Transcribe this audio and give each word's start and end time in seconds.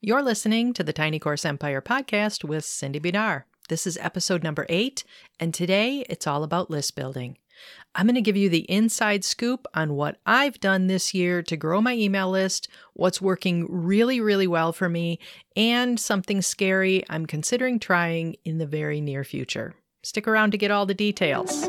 You're 0.00 0.22
listening 0.22 0.74
to 0.74 0.84
the 0.84 0.92
Tiny 0.92 1.18
Course 1.18 1.44
Empire 1.44 1.82
podcast 1.82 2.44
with 2.44 2.64
Cindy 2.64 3.00
Bidar. 3.00 3.42
This 3.68 3.84
is 3.84 3.98
episode 4.00 4.44
number 4.44 4.64
eight, 4.68 5.02
and 5.40 5.52
today 5.52 6.06
it's 6.08 6.24
all 6.24 6.44
about 6.44 6.70
list 6.70 6.94
building. 6.94 7.36
I'm 7.96 8.06
going 8.06 8.14
to 8.14 8.20
give 8.20 8.36
you 8.36 8.48
the 8.48 8.70
inside 8.70 9.24
scoop 9.24 9.66
on 9.74 9.94
what 9.94 10.20
I've 10.24 10.60
done 10.60 10.86
this 10.86 11.14
year 11.14 11.42
to 11.42 11.56
grow 11.56 11.80
my 11.80 11.94
email 11.94 12.30
list, 12.30 12.68
what's 12.92 13.20
working 13.20 13.66
really, 13.68 14.20
really 14.20 14.46
well 14.46 14.72
for 14.72 14.88
me, 14.88 15.18
and 15.56 15.98
something 15.98 16.42
scary 16.42 17.02
I'm 17.10 17.26
considering 17.26 17.80
trying 17.80 18.36
in 18.44 18.58
the 18.58 18.66
very 18.66 19.00
near 19.00 19.24
future. 19.24 19.74
Stick 20.04 20.28
around 20.28 20.52
to 20.52 20.58
get 20.58 20.70
all 20.70 20.86
the 20.86 20.94
details. 20.94 21.68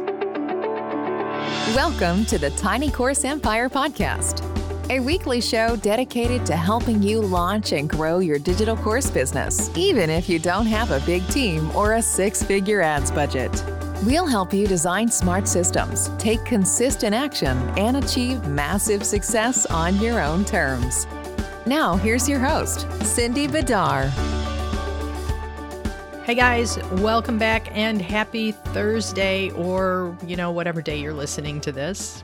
Welcome 1.73 2.25
to 2.25 2.37
the 2.37 2.51
Tiny 2.57 2.91
Course 2.91 3.23
Empire 3.23 3.69
podcast 3.69 4.58
a 4.91 4.99
weekly 4.99 5.39
show 5.39 5.75
dedicated 5.75 6.43
to 6.47 6.55
helping 6.55 7.03
you 7.03 7.21
launch 7.21 7.73
and 7.73 7.87
grow 7.87 8.17
your 8.17 8.39
digital 8.39 8.75
course 8.75 9.07
business, 9.07 9.69
even 9.77 10.09
if 10.09 10.27
you 10.27 10.39
don't 10.39 10.65
have 10.65 10.89
a 10.89 10.99
big 11.05 11.25
team 11.27 11.69
or 11.75 11.93
a 11.93 12.01
six 12.01 12.41
figure 12.41 12.81
ads 12.81 13.11
budget. 13.11 13.51
We'll 14.03 14.25
help 14.25 14.51
you 14.51 14.65
design 14.65 15.09
smart 15.09 15.47
systems, 15.47 16.09
take 16.17 16.43
consistent 16.43 17.13
action, 17.13 17.57
and 17.77 17.97
achieve 17.97 18.47
massive 18.47 19.03
success 19.03 19.67
on 19.67 19.95
your 20.01 20.19
own 20.19 20.43
terms. 20.43 21.05
Now, 21.67 21.95
here's 21.95 22.27
your 22.27 22.39
host, 22.39 22.87
Cindy 23.03 23.47
Bidar. 23.47 24.09
Hey 26.23 26.33
guys, 26.33 26.79
welcome 26.93 27.37
back 27.37 27.75
and 27.75 28.01
happy 28.01 28.53
Thursday, 28.53 29.51
or 29.51 30.17
you 30.25 30.35
know, 30.35 30.51
whatever 30.51 30.81
day 30.81 30.99
you're 30.99 31.13
listening 31.13 31.61
to 31.61 31.71
this. 31.71 32.23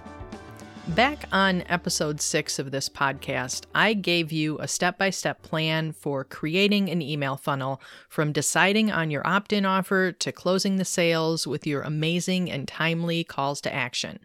Back 0.90 1.28
on 1.32 1.64
episode 1.68 2.22
six 2.22 2.60
of 2.60 2.70
this 2.70 2.90
podcast, 2.90 3.66
I 3.74 3.96
gave 3.96 4.32
you 4.32 4.60
a 4.60 4.68
step 4.68 5.00
by 5.00 5.10
step 5.10 5.42
plan 5.42 5.92
for 5.92 6.24
creating 6.24 6.90
an 6.90 7.02
email 7.02 7.38
funnel 7.38 7.82
from 8.08 8.32
deciding 8.32 8.92
on 8.92 9.10
your 9.10 9.26
opt 9.26 9.52
in 9.52 9.66
offer 9.66 10.12
to 10.12 10.32
closing 10.32 10.76
the 10.76 10.86
sales 10.86 11.48
with 11.48 11.66
your 11.66 11.82
amazing 11.82 12.52
and 12.52 12.68
timely 12.68 13.24
calls 13.24 13.62
to 13.62 13.74
action. 13.74 14.20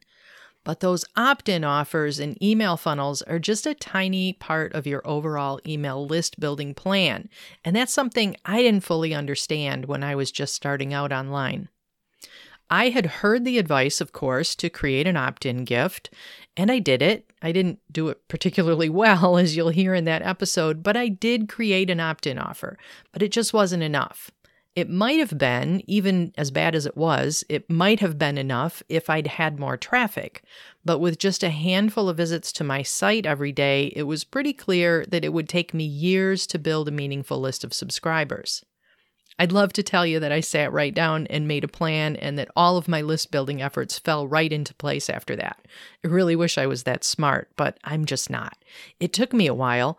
But 0.62 0.80
those 0.80 1.06
opt 1.16 1.48
in 1.48 1.64
offers 1.64 2.18
and 2.18 2.40
email 2.42 2.76
funnels 2.76 3.22
are 3.22 3.38
just 3.38 3.66
a 3.66 3.74
tiny 3.74 4.34
part 4.34 4.74
of 4.74 4.86
your 4.86 5.00
overall 5.06 5.60
email 5.66 6.06
list 6.06 6.38
building 6.38 6.74
plan. 6.74 7.30
And 7.64 7.74
that's 7.74 7.92
something 7.92 8.36
I 8.44 8.60
didn't 8.60 8.84
fully 8.84 9.14
understand 9.14 9.86
when 9.86 10.02
I 10.02 10.14
was 10.14 10.30
just 10.30 10.54
starting 10.54 10.92
out 10.92 11.10
online. 11.10 11.70
I 12.72 12.90
had 12.90 13.06
heard 13.06 13.44
the 13.44 13.58
advice, 13.58 14.00
of 14.00 14.12
course, 14.12 14.54
to 14.54 14.70
create 14.70 15.08
an 15.08 15.16
opt 15.16 15.44
in 15.44 15.64
gift, 15.64 16.08
and 16.56 16.70
I 16.70 16.78
did 16.78 17.02
it. 17.02 17.30
I 17.42 17.52
didn't 17.52 17.78
do 17.90 18.08
it 18.08 18.26
particularly 18.28 18.88
well, 19.02 19.38
as 19.38 19.56
you'll 19.56 19.70
hear 19.70 19.94
in 19.94 20.04
that 20.04 20.22
episode, 20.22 20.82
but 20.82 20.96
I 20.96 21.08
did 21.08 21.48
create 21.48 21.90
an 21.90 22.00
opt 22.00 22.26
in 22.26 22.38
offer, 22.38 22.78
but 23.12 23.22
it 23.22 23.32
just 23.32 23.52
wasn't 23.52 23.82
enough. 23.82 24.30
It 24.76 24.88
might 24.88 25.18
have 25.18 25.36
been, 25.36 25.82
even 25.86 26.32
as 26.38 26.52
bad 26.52 26.76
as 26.76 26.86
it 26.86 26.96
was, 26.96 27.42
it 27.48 27.68
might 27.68 27.98
have 28.00 28.18
been 28.18 28.38
enough 28.38 28.84
if 28.88 29.10
I'd 29.10 29.26
had 29.26 29.58
more 29.58 29.76
traffic. 29.76 30.44
But 30.84 31.00
with 31.00 31.18
just 31.18 31.42
a 31.42 31.50
handful 31.50 32.08
of 32.08 32.16
visits 32.16 32.52
to 32.52 32.64
my 32.64 32.82
site 32.82 33.26
every 33.26 33.50
day, 33.50 33.92
it 33.96 34.04
was 34.04 34.22
pretty 34.22 34.52
clear 34.52 35.04
that 35.08 35.24
it 35.24 35.32
would 35.32 35.48
take 35.48 35.74
me 35.74 35.84
years 35.84 36.46
to 36.48 36.58
build 36.58 36.86
a 36.86 36.92
meaningful 36.92 37.40
list 37.40 37.64
of 37.64 37.74
subscribers. 37.74 38.64
I'd 39.40 39.52
love 39.52 39.72
to 39.72 39.82
tell 39.82 40.04
you 40.04 40.20
that 40.20 40.32
I 40.32 40.40
sat 40.40 40.70
right 40.70 40.94
down 40.94 41.26
and 41.28 41.48
made 41.48 41.64
a 41.64 41.68
plan 41.68 42.14
and 42.16 42.38
that 42.38 42.50
all 42.54 42.76
of 42.76 42.88
my 42.88 43.00
list 43.00 43.30
building 43.30 43.62
efforts 43.62 43.98
fell 43.98 44.28
right 44.28 44.52
into 44.52 44.74
place 44.74 45.08
after 45.08 45.34
that. 45.36 45.66
I 46.04 46.08
really 46.08 46.36
wish 46.36 46.58
I 46.58 46.66
was 46.66 46.82
that 46.82 47.04
smart, 47.04 47.48
but 47.56 47.78
I'm 47.82 48.04
just 48.04 48.28
not. 48.28 48.58
It 49.00 49.14
took 49.14 49.32
me 49.32 49.46
a 49.46 49.54
while, 49.54 49.98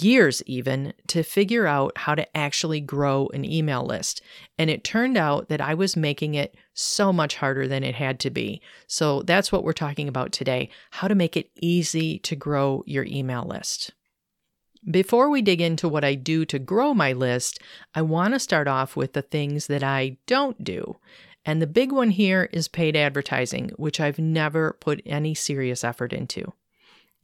years 0.00 0.42
even, 0.44 0.92
to 1.06 1.22
figure 1.22 1.68
out 1.68 1.98
how 1.98 2.16
to 2.16 2.36
actually 2.36 2.80
grow 2.80 3.28
an 3.32 3.44
email 3.44 3.86
list. 3.86 4.22
And 4.58 4.68
it 4.68 4.82
turned 4.82 5.16
out 5.16 5.50
that 5.50 5.60
I 5.60 5.74
was 5.74 5.96
making 5.96 6.34
it 6.34 6.56
so 6.74 7.12
much 7.12 7.36
harder 7.36 7.68
than 7.68 7.84
it 7.84 7.94
had 7.94 8.18
to 8.20 8.30
be. 8.30 8.60
So 8.88 9.22
that's 9.22 9.52
what 9.52 9.62
we're 9.62 9.72
talking 9.72 10.08
about 10.08 10.32
today 10.32 10.68
how 10.90 11.06
to 11.06 11.14
make 11.14 11.36
it 11.36 11.52
easy 11.60 12.18
to 12.18 12.34
grow 12.34 12.82
your 12.88 13.04
email 13.04 13.44
list. 13.44 13.92
Before 14.88 15.28
we 15.28 15.42
dig 15.42 15.60
into 15.60 15.88
what 15.88 16.04
I 16.04 16.14
do 16.14 16.44
to 16.46 16.58
grow 16.58 16.94
my 16.94 17.12
list, 17.12 17.60
I 17.94 18.02
want 18.02 18.32
to 18.34 18.40
start 18.40 18.66
off 18.66 18.96
with 18.96 19.12
the 19.12 19.22
things 19.22 19.66
that 19.66 19.82
I 19.82 20.16
don't 20.26 20.64
do. 20.64 20.96
And 21.44 21.60
the 21.60 21.66
big 21.66 21.92
one 21.92 22.10
here 22.10 22.48
is 22.52 22.68
paid 22.68 22.96
advertising, 22.96 23.70
which 23.76 24.00
I've 24.00 24.18
never 24.18 24.76
put 24.80 25.02
any 25.04 25.34
serious 25.34 25.84
effort 25.84 26.12
into. 26.12 26.52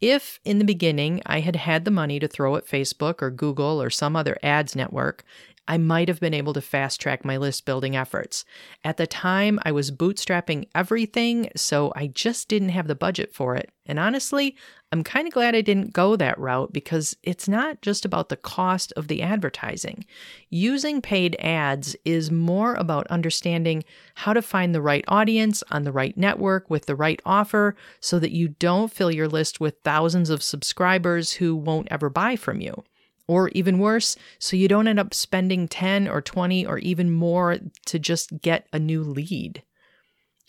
If 0.00 0.38
in 0.44 0.58
the 0.58 0.64
beginning 0.64 1.22
I 1.24 1.40
had 1.40 1.56
had 1.56 1.86
the 1.86 1.90
money 1.90 2.18
to 2.20 2.28
throw 2.28 2.56
at 2.56 2.66
Facebook 2.66 3.22
or 3.22 3.30
Google 3.30 3.80
or 3.80 3.88
some 3.88 4.16
other 4.16 4.36
ads 4.42 4.76
network, 4.76 5.24
I 5.68 5.78
might 5.78 6.08
have 6.08 6.20
been 6.20 6.34
able 6.34 6.52
to 6.52 6.60
fast 6.60 7.00
track 7.00 7.24
my 7.24 7.36
list 7.36 7.64
building 7.64 7.96
efforts. 7.96 8.44
At 8.84 8.96
the 8.96 9.06
time, 9.06 9.58
I 9.64 9.72
was 9.72 9.90
bootstrapping 9.90 10.68
everything, 10.74 11.50
so 11.56 11.92
I 11.96 12.06
just 12.08 12.48
didn't 12.48 12.68
have 12.70 12.86
the 12.86 12.94
budget 12.94 13.34
for 13.34 13.56
it. 13.56 13.70
And 13.84 13.98
honestly, 13.98 14.56
I'm 14.92 15.02
kind 15.02 15.26
of 15.26 15.34
glad 15.34 15.56
I 15.56 15.60
didn't 15.62 15.92
go 15.92 16.14
that 16.16 16.38
route 16.38 16.72
because 16.72 17.16
it's 17.22 17.48
not 17.48 17.82
just 17.82 18.04
about 18.04 18.28
the 18.28 18.36
cost 18.36 18.92
of 18.96 19.08
the 19.08 19.22
advertising. 19.22 20.04
Using 20.48 21.02
paid 21.02 21.36
ads 21.40 21.96
is 22.04 22.30
more 22.30 22.74
about 22.74 23.06
understanding 23.08 23.84
how 24.14 24.32
to 24.32 24.42
find 24.42 24.74
the 24.74 24.82
right 24.82 25.04
audience 25.08 25.64
on 25.70 25.82
the 25.82 25.92
right 25.92 26.16
network 26.16 26.70
with 26.70 26.86
the 26.86 26.96
right 26.96 27.20
offer 27.24 27.74
so 28.00 28.18
that 28.20 28.32
you 28.32 28.48
don't 28.48 28.92
fill 28.92 29.10
your 29.10 29.28
list 29.28 29.58
with 29.58 29.80
thousands 29.82 30.30
of 30.30 30.42
subscribers 30.42 31.32
who 31.32 31.56
won't 31.56 31.88
ever 31.90 32.08
buy 32.08 32.36
from 32.36 32.60
you. 32.60 32.84
Or 33.28 33.48
even 33.50 33.78
worse, 33.80 34.16
so 34.38 34.56
you 34.56 34.68
don't 34.68 34.86
end 34.86 35.00
up 35.00 35.12
spending 35.12 35.66
10 35.66 36.06
or 36.06 36.22
20 36.22 36.64
or 36.64 36.78
even 36.78 37.10
more 37.10 37.58
to 37.86 37.98
just 37.98 38.40
get 38.40 38.68
a 38.72 38.78
new 38.78 39.02
lead. 39.02 39.62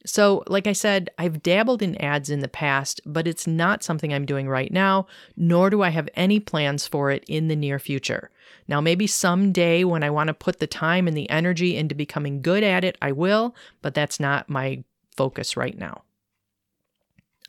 So, 0.05 0.43
like 0.47 0.67
I 0.67 0.73
said, 0.73 1.09
I've 1.17 1.43
dabbled 1.43 1.81
in 1.81 1.99
ads 2.01 2.29
in 2.29 2.39
the 2.39 2.47
past, 2.47 3.01
but 3.05 3.27
it's 3.27 3.45
not 3.45 3.83
something 3.83 4.13
I'm 4.13 4.25
doing 4.25 4.47
right 4.47 4.71
now, 4.71 5.07
nor 5.35 5.69
do 5.69 5.81
I 5.81 5.89
have 5.89 6.07
any 6.15 6.39
plans 6.39 6.88
for 6.88 7.11
it 7.11 7.25
in 7.27 7.49
the 7.49 7.55
near 7.55 7.77
future. 7.77 8.31
Now, 8.69 8.79
maybe 8.79 9.05
someday 9.05 9.83
when 9.83 10.03
I 10.03 10.09
want 10.09 10.29
to 10.29 10.33
put 10.33 10.59
the 10.59 10.67
time 10.67 11.07
and 11.07 11.17
the 11.17 11.29
energy 11.29 11.75
into 11.75 11.95
becoming 11.95 12.41
good 12.41 12.63
at 12.63 12.85
it, 12.85 12.97
I 13.01 13.11
will, 13.11 13.55
but 13.81 13.94
that's 13.94 14.19
not 14.19 14.49
my 14.49 14.83
focus 15.15 15.57
right 15.57 15.77
now. 15.77 16.03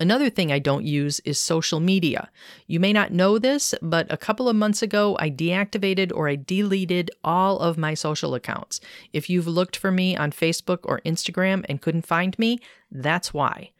Another 0.00 0.30
thing 0.30 0.52
I 0.52 0.60
don't 0.60 0.84
use 0.84 1.18
is 1.20 1.40
social 1.40 1.80
media. 1.80 2.30
You 2.68 2.78
may 2.78 2.92
not 2.92 3.12
know 3.12 3.36
this, 3.38 3.74
but 3.82 4.06
a 4.12 4.16
couple 4.16 4.48
of 4.48 4.54
months 4.54 4.80
ago, 4.80 5.16
I 5.18 5.28
deactivated 5.28 6.12
or 6.14 6.28
I 6.28 6.36
deleted 6.36 7.10
all 7.24 7.58
of 7.58 7.76
my 7.76 7.94
social 7.94 8.36
accounts. 8.36 8.80
If 9.12 9.28
you've 9.28 9.48
looked 9.48 9.76
for 9.76 9.90
me 9.90 10.16
on 10.16 10.30
Facebook 10.30 10.78
or 10.84 11.00
Instagram 11.00 11.64
and 11.68 11.82
couldn't 11.82 12.06
find 12.06 12.38
me, 12.38 12.60
that's 12.92 13.34
why. 13.34 13.72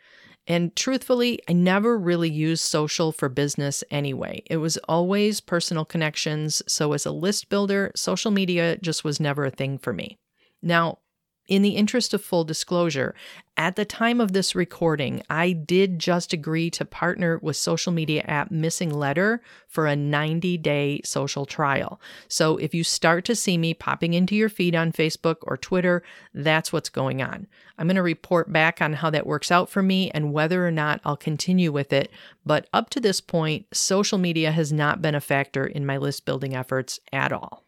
And 0.49 0.75
truthfully, 0.75 1.41
I 1.49 1.53
never 1.53 1.97
really 1.97 2.31
used 2.31 2.65
social 2.65 3.13
for 3.13 3.29
business 3.29 3.85
anyway. 3.91 4.43
It 4.47 4.57
was 4.57 4.77
always 4.89 5.41
personal 5.41 5.85
connections. 5.85 6.63
So, 6.67 6.95
as 6.95 7.07
a 7.07 7.13
list 7.13 7.49
builder, 7.49 7.93
social 7.95 8.31
media 8.31 8.79
just 8.79 9.05
was 9.05 9.21
never 9.21 9.45
a 9.45 9.51
thing 9.51 9.79
for 9.79 9.93
me. 9.93 10.19
Now, 10.63 10.99
in 11.49 11.63
the 11.63 11.71
interest 11.71 12.13
of 12.13 12.23
full 12.23 12.45
disclosure, 12.45 13.15
at 13.57 13.75
the 13.75 13.85
time 13.85 14.21
of 14.21 14.33
this 14.33 14.55
recording, 14.55 15.23
I 15.29 15.51
did 15.51 15.99
just 15.99 16.33
agree 16.33 16.71
to 16.71 16.85
partner 16.85 17.39
with 17.43 17.57
social 17.57 17.91
media 17.91 18.23
app 18.23 18.51
MissingLettr 18.51 19.41
for 19.67 19.87
a 19.87 19.97
90 19.97 20.59
day 20.59 21.01
social 21.05 21.45
trial. 21.45 22.01
So 22.29 22.59
if 22.59 22.73
you 22.73 22.85
start 22.85 23.25
to 23.25 23.35
see 23.35 23.59
me 23.59 23.75
popping 23.75 24.15
into 24.15 24.37
your 24.37 24.49
feed 24.49 24.77
on 24.77 24.93
Facebook 24.93 25.39
or 25.43 25.57
Twitter, 25.57 26.05
that's 26.33 26.73
what's 26.73 26.89
going 26.89 27.21
on. 27.21 27.49
I'm 27.79 27.89
going 27.89 27.97
to 27.97 28.03
report 28.03 28.53
back 28.53 28.81
on 28.81 28.93
how 28.93 29.11
that 29.11 29.27
works 29.27 29.51
out 29.51 29.69
for 29.69 29.83
me 29.83 30.11
and 30.13 30.33
whether 30.33 30.67
or 30.67 30.71
not 30.71 31.01
I'll 31.05 31.17
continue 31.17 31.73
with 31.73 31.93
it. 31.93 32.13
But 32.47 32.69
up 32.73 32.91
to 32.91 33.01
this 33.01 33.21
point, 33.21 33.67
social 33.73 34.19
media 34.19 34.53
has 34.53 34.73
not 34.73 35.03
been 35.03 35.15
a 35.15 35.21
factor 35.21 35.67
in 35.67 35.87
my 35.87 35.97
list 35.97 36.25
building 36.25 36.55
efforts 36.55 37.01
at 37.13 37.33
all. 37.33 37.65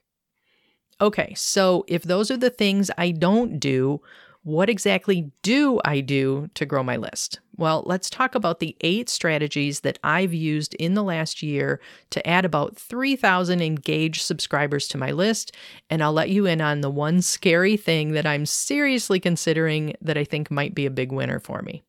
Okay, 1.00 1.32
so 1.34 1.84
if 1.88 2.02
those 2.02 2.30
are 2.30 2.36
the 2.36 2.50
things 2.50 2.90
I 2.98 3.10
don't 3.10 3.58
do, 3.58 4.02
what 4.42 4.70
exactly 4.70 5.30
do 5.42 5.80
I 5.84 6.00
do 6.00 6.48
to 6.54 6.64
grow 6.64 6.82
my 6.82 6.96
list? 6.96 7.40
Well, 7.56 7.82
let's 7.84 8.08
talk 8.08 8.34
about 8.34 8.58
the 8.58 8.74
eight 8.80 9.10
strategies 9.10 9.80
that 9.80 9.98
I've 10.02 10.32
used 10.32 10.74
in 10.74 10.94
the 10.94 11.02
last 11.02 11.42
year 11.42 11.78
to 12.10 12.26
add 12.26 12.46
about 12.46 12.76
3,000 12.76 13.60
engaged 13.60 14.22
subscribers 14.22 14.88
to 14.88 14.98
my 14.98 15.10
list. 15.10 15.54
And 15.90 16.02
I'll 16.02 16.14
let 16.14 16.30
you 16.30 16.46
in 16.46 16.62
on 16.62 16.80
the 16.80 16.88
one 16.88 17.20
scary 17.20 17.76
thing 17.76 18.12
that 18.12 18.24
I'm 18.24 18.46
seriously 18.46 19.20
considering 19.20 19.94
that 20.00 20.16
I 20.16 20.24
think 20.24 20.50
might 20.50 20.74
be 20.74 20.86
a 20.86 20.90
big 20.90 21.12
winner 21.12 21.38
for 21.38 21.60
me. 21.60 21.82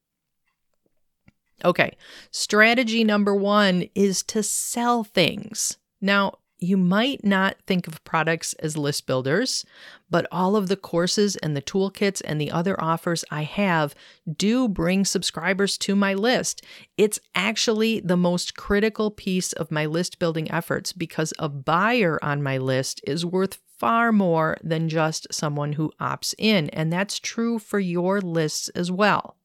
Okay, 1.63 1.95
strategy 2.31 3.03
number 3.03 3.35
one 3.35 3.85
is 3.95 4.23
to 4.23 4.43
sell 4.43 5.03
things. 5.05 5.77
Now, 6.01 6.39
you 6.61 6.77
might 6.77 7.23
not 7.23 7.57
think 7.65 7.87
of 7.87 8.03
products 8.03 8.53
as 8.59 8.77
list 8.77 9.07
builders, 9.07 9.65
but 10.11 10.27
all 10.31 10.55
of 10.55 10.67
the 10.67 10.77
courses 10.77 11.35
and 11.37 11.57
the 11.57 11.61
toolkits 11.61 12.21
and 12.23 12.39
the 12.39 12.51
other 12.51 12.81
offers 12.81 13.25
I 13.31 13.43
have 13.43 13.95
do 14.37 14.69
bring 14.69 15.03
subscribers 15.03 15.75
to 15.79 15.95
my 15.95 16.13
list. 16.13 16.63
It's 16.97 17.19
actually 17.33 17.99
the 17.99 18.15
most 18.15 18.55
critical 18.55 19.09
piece 19.09 19.53
of 19.53 19.71
my 19.71 19.87
list 19.87 20.19
building 20.19 20.51
efforts 20.51 20.93
because 20.93 21.33
a 21.39 21.49
buyer 21.49 22.23
on 22.23 22.43
my 22.43 22.59
list 22.59 23.01
is 23.05 23.25
worth 23.25 23.57
far 23.79 24.11
more 24.11 24.55
than 24.63 24.87
just 24.87 25.33
someone 25.33 25.73
who 25.73 25.91
opts 25.99 26.35
in. 26.37 26.69
And 26.69 26.93
that's 26.93 27.17
true 27.17 27.57
for 27.57 27.79
your 27.79 28.21
lists 28.21 28.69
as 28.69 28.91
well. 28.91 29.35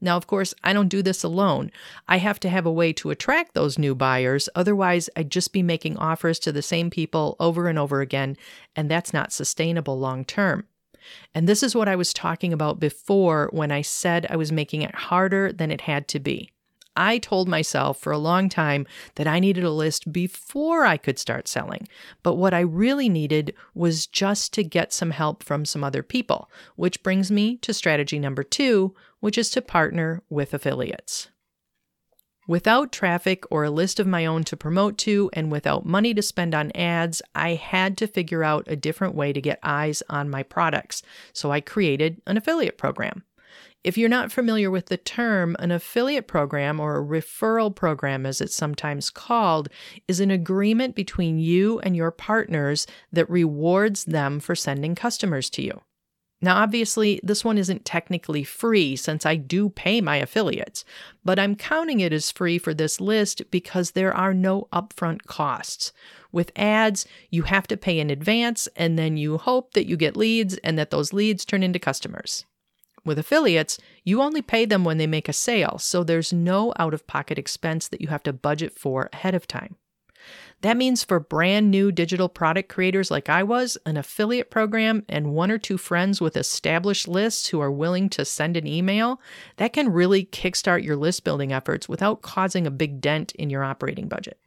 Now, 0.00 0.16
of 0.16 0.26
course, 0.26 0.52
I 0.62 0.72
don't 0.72 0.88
do 0.88 1.02
this 1.02 1.22
alone. 1.22 1.70
I 2.06 2.18
have 2.18 2.38
to 2.40 2.50
have 2.50 2.66
a 2.66 2.72
way 2.72 2.92
to 2.94 3.10
attract 3.10 3.54
those 3.54 3.78
new 3.78 3.94
buyers. 3.94 4.48
Otherwise, 4.54 5.08
I'd 5.16 5.30
just 5.30 5.52
be 5.52 5.62
making 5.62 5.96
offers 5.96 6.38
to 6.40 6.52
the 6.52 6.62
same 6.62 6.90
people 6.90 7.36
over 7.40 7.68
and 7.68 7.78
over 7.78 8.00
again, 8.00 8.36
and 8.74 8.90
that's 8.90 9.12
not 9.12 9.32
sustainable 9.32 9.98
long 9.98 10.24
term. 10.24 10.66
And 11.34 11.48
this 11.48 11.62
is 11.62 11.74
what 11.74 11.88
I 11.88 11.96
was 11.96 12.12
talking 12.12 12.52
about 12.52 12.80
before 12.80 13.48
when 13.52 13.70
I 13.70 13.82
said 13.82 14.26
I 14.28 14.36
was 14.36 14.52
making 14.52 14.82
it 14.82 14.94
harder 14.94 15.52
than 15.52 15.70
it 15.70 15.82
had 15.82 16.08
to 16.08 16.18
be. 16.18 16.50
I 16.96 17.18
told 17.18 17.48
myself 17.48 17.98
for 18.00 18.12
a 18.12 18.18
long 18.18 18.48
time 18.48 18.86
that 19.16 19.26
I 19.26 19.38
needed 19.38 19.64
a 19.64 19.70
list 19.70 20.12
before 20.12 20.84
I 20.84 20.96
could 20.96 21.18
start 21.18 21.48
selling. 21.48 21.88
But 22.22 22.34
what 22.34 22.54
I 22.54 22.60
really 22.60 23.08
needed 23.08 23.54
was 23.74 24.06
just 24.06 24.52
to 24.54 24.64
get 24.64 24.92
some 24.92 25.10
help 25.10 25.42
from 25.42 25.64
some 25.64 25.84
other 25.84 26.02
people, 26.02 26.50
which 26.76 27.02
brings 27.02 27.30
me 27.30 27.56
to 27.58 27.74
strategy 27.74 28.18
number 28.18 28.42
two, 28.42 28.94
which 29.20 29.38
is 29.38 29.50
to 29.50 29.62
partner 29.62 30.22
with 30.30 30.54
affiliates. 30.54 31.28
Without 32.48 32.92
traffic 32.92 33.44
or 33.50 33.64
a 33.64 33.70
list 33.70 33.98
of 33.98 34.06
my 34.06 34.24
own 34.24 34.44
to 34.44 34.56
promote 34.56 34.96
to, 34.98 35.28
and 35.32 35.50
without 35.50 35.84
money 35.84 36.14
to 36.14 36.22
spend 36.22 36.54
on 36.54 36.70
ads, 36.76 37.20
I 37.34 37.54
had 37.54 37.98
to 37.98 38.06
figure 38.06 38.44
out 38.44 38.68
a 38.68 38.76
different 38.76 39.16
way 39.16 39.32
to 39.32 39.40
get 39.40 39.58
eyes 39.64 40.00
on 40.08 40.30
my 40.30 40.44
products. 40.44 41.02
So 41.32 41.50
I 41.50 41.60
created 41.60 42.22
an 42.24 42.36
affiliate 42.36 42.78
program. 42.78 43.24
If 43.86 43.96
you're 43.96 44.08
not 44.08 44.32
familiar 44.32 44.68
with 44.68 44.86
the 44.86 44.96
term, 44.96 45.54
an 45.60 45.70
affiliate 45.70 46.26
program 46.26 46.80
or 46.80 46.98
a 46.98 47.04
referral 47.04 47.72
program, 47.72 48.26
as 48.26 48.40
it's 48.40 48.56
sometimes 48.56 49.10
called, 49.10 49.68
is 50.08 50.18
an 50.18 50.32
agreement 50.32 50.96
between 50.96 51.38
you 51.38 51.78
and 51.78 51.94
your 51.94 52.10
partners 52.10 52.88
that 53.12 53.30
rewards 53.30 54.04
them 54.06 54.40
for 54.40 54.56
sending 54.56 54.96
customers 54.96 55.48
to 55.50 55.62
you. 55.62 55.82
Now, 56.42 56.56
obviously, 56.56 57.20
this 57.22 57.44
one 57.44 57.58
isn't 57.58 57.84
technically 57.84 58.42
free 58.42 58.96
since 58.96 59.24
I 59.24 59.36
do 59.36 59.68
pay 59.68 60.00
my 60.00 60.16
affiliates, 60.16 60.84
but 61.24 61.38
I'm 61.38 61.54
counting 61.54 62.00
it 62.00 62.12
as 62.12 62.32
free 62.32 62.58
for 62.58 62.74
this 62.74 63.00
list 63.00 63.48
because 63.52 63.92
there 63.92 64.12
are 64.12 64.34
no 64.34 64.66
upfront 64.72 65.26
costs. 65.26 65.92
With 66.32 66.50
ads, 66.56 67.06
you 67.30 67.42
have 67.42 67.68
to 67.68 67.76
pay 67.76 68.00
in 68.00 68.10
advance 68.10 68.66
and 68.74 68.98
then 68.98 69.16
you 69.16 69.38
hope 69.38 69.74
that 69.74 69.86
you 69.86 69.96
get 69.96 70.16
leads 70.16 70.56
and 70.64 70.76
that 70.76 70.90
those 70.90 71.12
leads 71.12 71.44
turn 71.44 71.62
into 71.62 71.78
customers. 71.78 72.44
With 73.06 73.20
affiliates, 73.20 73.78
you 74.02 74.20
only 74.20 74.42
pay 74.42 74.64
them 74.64 74.84
when 74.84 74.98
they 74.98 75.06
make 75.06 75.28
a 75.28 75.32
sale, 75.32 75.78
so 75.78 76.02
there's 76.02 76.32
no 76.32 76.74
out 76.76 76.92
of 76.92 77.06
pocket 77.06 77.38
expense 77.38 77.86
that 77.88 78.00
you 78.00 78.08
have 78.08 78.24
to 78.24 78.32
budget 78.32 78.76
for 78.76 79.08
ahead 79.12 79.32
of 79.32 79.46
time. 79.46 79.76
That 80.62 80.76
means 80.76 81.04
for 81.04 81.20
brand 81.20 81.70
new 81.70 81.92
digital 81.92 82.28
product 82.28 82.68
creators 82.68 83.08
like 83.08 83.28
I 83.28 83.44
was, 83.44 83.78
an 83.86 83.96
affiliate 83.96 84.50
program 84.50 85.04
and 85.08 85.32
one 85.32 85.52
or 85.52 85.58
two 85.58 85.78
friends 85.78 86.20
with 86.20 86.36
established 86.36 87.06
lists 87.06 87.46
who 87.46 87.60
are 87.60 87.70
willing 87.70 88.08
to 88.10 88.24
send 88.24 88.56
an 88.56 88.66
email, 88.66 89.20
that 89.58 89.72
can 89.72 89.92
really 89.92 90.24
kickstart 90.24 90.82
your 90.82 90.96
list 90.96 91.22
building 91.22 91.52
efforts 91.52 91.88
without 91.88 92.22
causing 92.22 92.66
a 92.66 92.72
big 92.72 93.00
dent 93.00 93.30
in 93.36 93.50
your 93.50 93.62
operating 93.62 94.08
budget. 94.08 94.40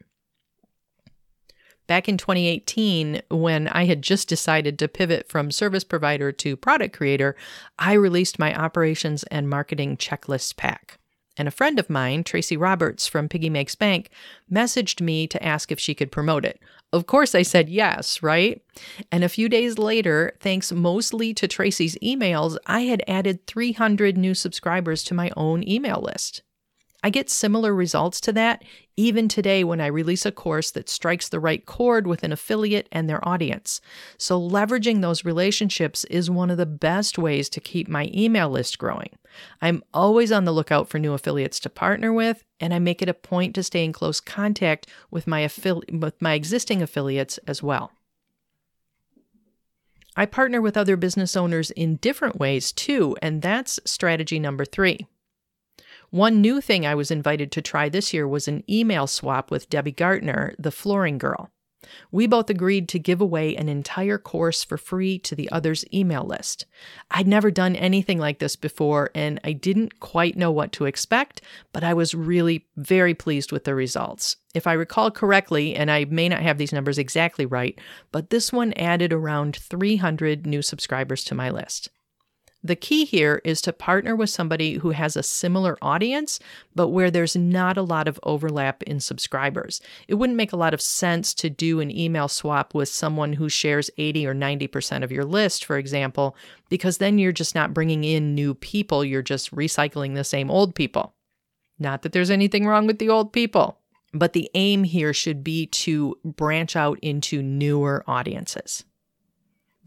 Back 1.90 2.08
in 2.08 2.18
2018, 2.18 3.24
when 3.30 3.68
I 3.68 3.84
had 3.84 4.02
just 4.02 4.30
decided 4.30 4.80
to 4.80 4.88
pivot 4.88 5.28
from 5.28 5.52
service 5.52 5.84
provider 5.84 6.32
to 6.32 6.56
product 6.56 6.96
creator, 6.96 7.36
I 7.78 7.94
released 7.94 8.40
my 8.40 8.56
operations 8.56 9.24
and 9.24 9.50
marketing 9.50 9.98
checklist 9.98 10.56
pack 10.56 11.00
and 11.40 11.48
a 11.48 11.52
friend 11.52 11.80
of 11.80 11.90
mine, 11.90 12.26
Tracy 12.26 12.58
Roberts 12.58 13.08
from 13.08 13.30
Piggy 13.30 13.50
Makes 13.50 13.74
Bank, 13.74 14.10
messaged 14.52 15.00
me 15.00 15.26
to 15.28 15.42
ask 15.42 15.72
if 15.72 15.80
she 15.80 15.96
could 15.96 16.12
promote 16.12 16.44
it. 16.44 16.60
Of 16.92 17.08
course, 17.08 17.34
I 17.34 17.44
said 17.44 17.70
yes, 17.70 18.22
right? 18.22 18.62
And 19.10 19.24
a 19.24 19.30
few 19.30 19.48
days 19.48 19.78
later, 19.78 20.34
thanks 20.42 20.74
mostly 20.74 21.34
to 21.36 21.48
Tracy's 21.48 21.98
emails, 22.04 22.58
I 22.68 22.82
had 22.82 23.04
added 23.08 23.48
300 23.48 24.18
new 24.18 24.34
subscribers 24.34 25.02
to 25.06 25.14
my 25.14 25.32
own 25.38 25.66
email 25.68 26.02
list. 26.02 26.44
I 27.02 27.10
get 27.10 27.30
similar 27.30 27.74
results 27.74 28.20
to 28.22 28.34
that 28.34 28.64
even 28.98 29.30
today 29.30 29.64
when 29.64 29.80
I 29.80 29.88
release 29.88 30.26
a 30.26 30.32
course 30.32 30.72
that 30.72 30.90
strikes 30.90 31.30
the 31.30 31.40
right 31.40 31.66
chord 31.66 32.06
with 32.06 32.24
an 32.24 32.34
affiliate 32.34 32.90
and 32.92 33.10
their 33.10 33.26
audience. 33.26 33.80
So, 34.18 34.40
leveraging 34.40 35.00
those 35.00 35.24
relationships 35.24 36.04
is 36.06 36.30
one 36.30 36.50
of 36.50 36.58
the 36.58 36.66
best 36.66 37.18
ways 37.18 37.48
to 37.50 37.62
keep 37.62 37.88
my 37.88 38.12
email 38.14 38.50
list 38.50 38.78
growing. 38.78 39.12
I'm 39.62 39.84
always 39.94 40.34
on 40.34 40.44
the 40.44 40.52
lookout 40.52 40.90
for 40.90 41.00
new 41.00 41.14
affiliates 41.14 41.62
to 41.62 41.70
partner 41.70 42.12
with, 42.12 42.44
and 42.60 42.74
I 42.74 42.80
make 42.80 43.02
it 43.02 43.08
a 43.08 43.14
point 43.14 43.56
to 43.56 43.64
stay 43.64 43.86
in 43.86 43.94
close 43.94 44.20
contact 44.20 44.88
with 45.10 45.28
my, 45.28 45.44
affili- 45.44 46.02
with 46.02 46.22
my 46.22 46.34
existing 46.34 46.82
affiliates 46.82 47.38
as 47.48 47.64
well. 47.64 47.94
I 50.18 50.26
partner 50.26 50.60
with 50.60 50.76
other 50.76 50.98
business 50.98 51.38
owners 51.38 51.72
in 51.72 51.96
different 51.98 52.38
ways 52.38 52.74
too, 52.74 53.16
and 53.22 53.42
that's 53.42 53.80
strategy 53.86 54.40
number 54.40 54.66
three. 54.66 55.08
One 56.12 56.42
new 56.42 56.60
thing 56.60 56.86
I 56.86 56.96
was 56.96 57.12
invited 57.12 57.52
to 57.52 57.62
try 57.62 57.88
this 57.88 58.14
year 58.14 58.28
was 58.28 58.48
an 58.48 58.64
email 58.68 59.06
swap 59.06 59.52
with 59.52 59.70
Debbie 59.70 59.92
Gartner, 59.92 60.56
the 60.58 60.72
flooring 60.72 61.20
girl. 61.20 61.52
We 62.12 62.28
both 62.28 62.50
agreed 62.50 62.90
to 62.90 63.00
give 63.00 63.22
away 63.22 63.56
an 63.56 63.70
entire 63.70 64.18
course 64.18 64.64
for 64.64 64.78
free 64.78 65.20
to 65.20 65.36
the 65.36 65.50
other's 65.52 65.86
email 65.94 66.24
list. 66.24 66.66
I'd 67.12 67.28
never 67.28 67.52
done 67.52 67.76
anything 67.76 68.18
like 68.18 68.40
this 68.40 68.56
before, 68.56 69.12
and 69.16 69.40
I 69.44 69.54
didn't 69.54 70.00
quite 70.00 70.36
know 70.36 70.52
what 70.52 70.72
to 70.74 70.86
expect, 70.86 71.42
but 71.72 71.84
I 71.84 71.94
was 71.94 72.14
really 72.14 72.66
very 72.76 73.14
pleased 73.14 73.52
with 73.52 73.64
the 73.64 73.76
results. 73.76 74.36
If 74.54 74.68
I 74.68 74.74
recall 74.74 75.12
correctly, 75.12 75.76
and 75.76 75.92
I 75.92 76.06
may 76.06 76.28
not 76.28 76.42
have 76.42 76.58
these 76.58 76.74
numbers 76.74 76.98
exactly 76.98 77.46
right, 77.46 77.80
but 78.12 78.30
this 78.30 78.52
one 78.52 78.74
added 78.74 79.14
around 79.14 79.56
300 79.56 80.46
new 80.46 80.62
subscribers 80.62 81.24
to 81.26 81.36
my 81.36 81.50
list. 81.50 81.90
The 82.62 82.76
key 82.76 83.06
here 83.06 83.42
is 83.46 83.62
to 83.62 83.72
partner 83.72 84.18
with 84.18 84.30
somebody 84.30 84.74
who 84.74 84.90
has 84.92 85.16
a 85.16 85.24
similar 85.24 85.78
audience, 85.82 86.40
but 86.76 86.90
where 86.90 87.10
there's 87.10 87.36
not 87.36 87.78
a 87.78 87.82
lot 87.82 88.08
of 88.08 88.20
overlap 88.24 88.84
in 88.84 89.00
subscribers. 89.00 89.80
It 90.10 90.16
wouldn't 90.16 90.36
make 90.36 90.52
a 90.52 90.58
lot 90.58 90.74
of 90.74 90.82
sense 90.82 91.34
to 91.36 91.50
do 91.50 91.80
an 91.80 91.90
email 91.90 92.28
swap 92.28 92.74
with 92.74 92.90
someone 92.90 93.34
who 93.34 93.48
shares 93.48 93.90
80 93.98 94.28
or 94.28 94.36
90% 94.36 95.04
of 95.04 95.12
your 95.12 95.24
list, 95.24 95.64
for 95.64 95.78
example, 95.78 96.36
because 96.68 96.98
then 96.98 97.18
you're 97.18 97.32
just 97.32 97.56
not 97.56 97.74
bringing 97.74 98.04
in 98.04 98.36
new 98.36 98.54
people, 98.54 99.06
you're 99.06 99.22
just 99.22 99.56
recycling 99.56 100.16
the 100.16 100.26
same 100.26 100.52
old 100.52 100.76
people. 100.76 101.16
Not 101.80 102.02
that 102.02 102.12
there's 102.12 102.30
anything 102.30 102.68
wrong 102.68 102.88
with 102.88 103.00
the 103.00 103.08
old 103.08 103.32
people, 103.32 103.80
but 104.14 104.34
the 104.34 104.52
aim 104.54 104.84
here 104.84 105.14
should 105.14 105.46
be 105.46 105.68
to 105.68 106.18
branch 106.26 106.76
out 106.76 107.00
into 107.02 107.42
newer 107.42 108.04
audiences. 108.06 108.84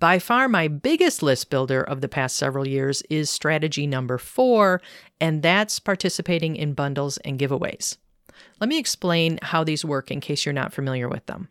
By 0.02 0.18
far, 0.18 0.48
my 0.48 0.66
biggest 0.66 1.22
list 1.22 1.48
builder 1.48 1.80
of 1.80 2.00
the 2.00 2.08
past 2.08 2.36
several 2.36 2.66
years 2.66 3.02
is 3.02 3.30
strategy 3.30 3.86
number 3.86 4.18
four, 4.18 4.82
and 5.20 5.44
that's 5.44 5.78
participating 5.78 6.56
in 6.56 6.74
bundles 6.74 7.18
and 7.18 7.38
giveaways. 7.38 7.98
Let 8.58 8.68
me 8.68 8.80
explain 8.80 9.38
how 9.42 9.62
these 9.62 9.84
work 9.84 10.10
in 10.10 10.20
case 10.20 10.44
you're 10.44 10.52
not 10.52 10.72
familiar 10.72 11.08
with 11.08 11.26
them. 11.26 11.46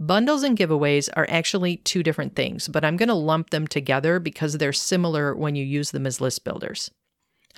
Bundles 0.00 0.44
and 0.44 0.56
giveaways 0.56 1.10
are 1.14 1.26
actually 1.28 1.76
two 1.76 2.02
different 2.02 2.34
things, 2.34 2.68
but 2.68 2.86
I'm 2.86 2.96
going 2.96 3.10
to 3.10 3.14
lump 3.14 3.50
them 3.50 3.66
together 3.66 4.18
because 4.18 4.56
they're 4.56 4.72
similar 4.72 5.36
when 5.36 5.54
you 5.54 5.62
use 5.66 5.90
them 5.90 6.06
as 6.06 6.22
list 6.22 6.42
builders. 6.42 6.90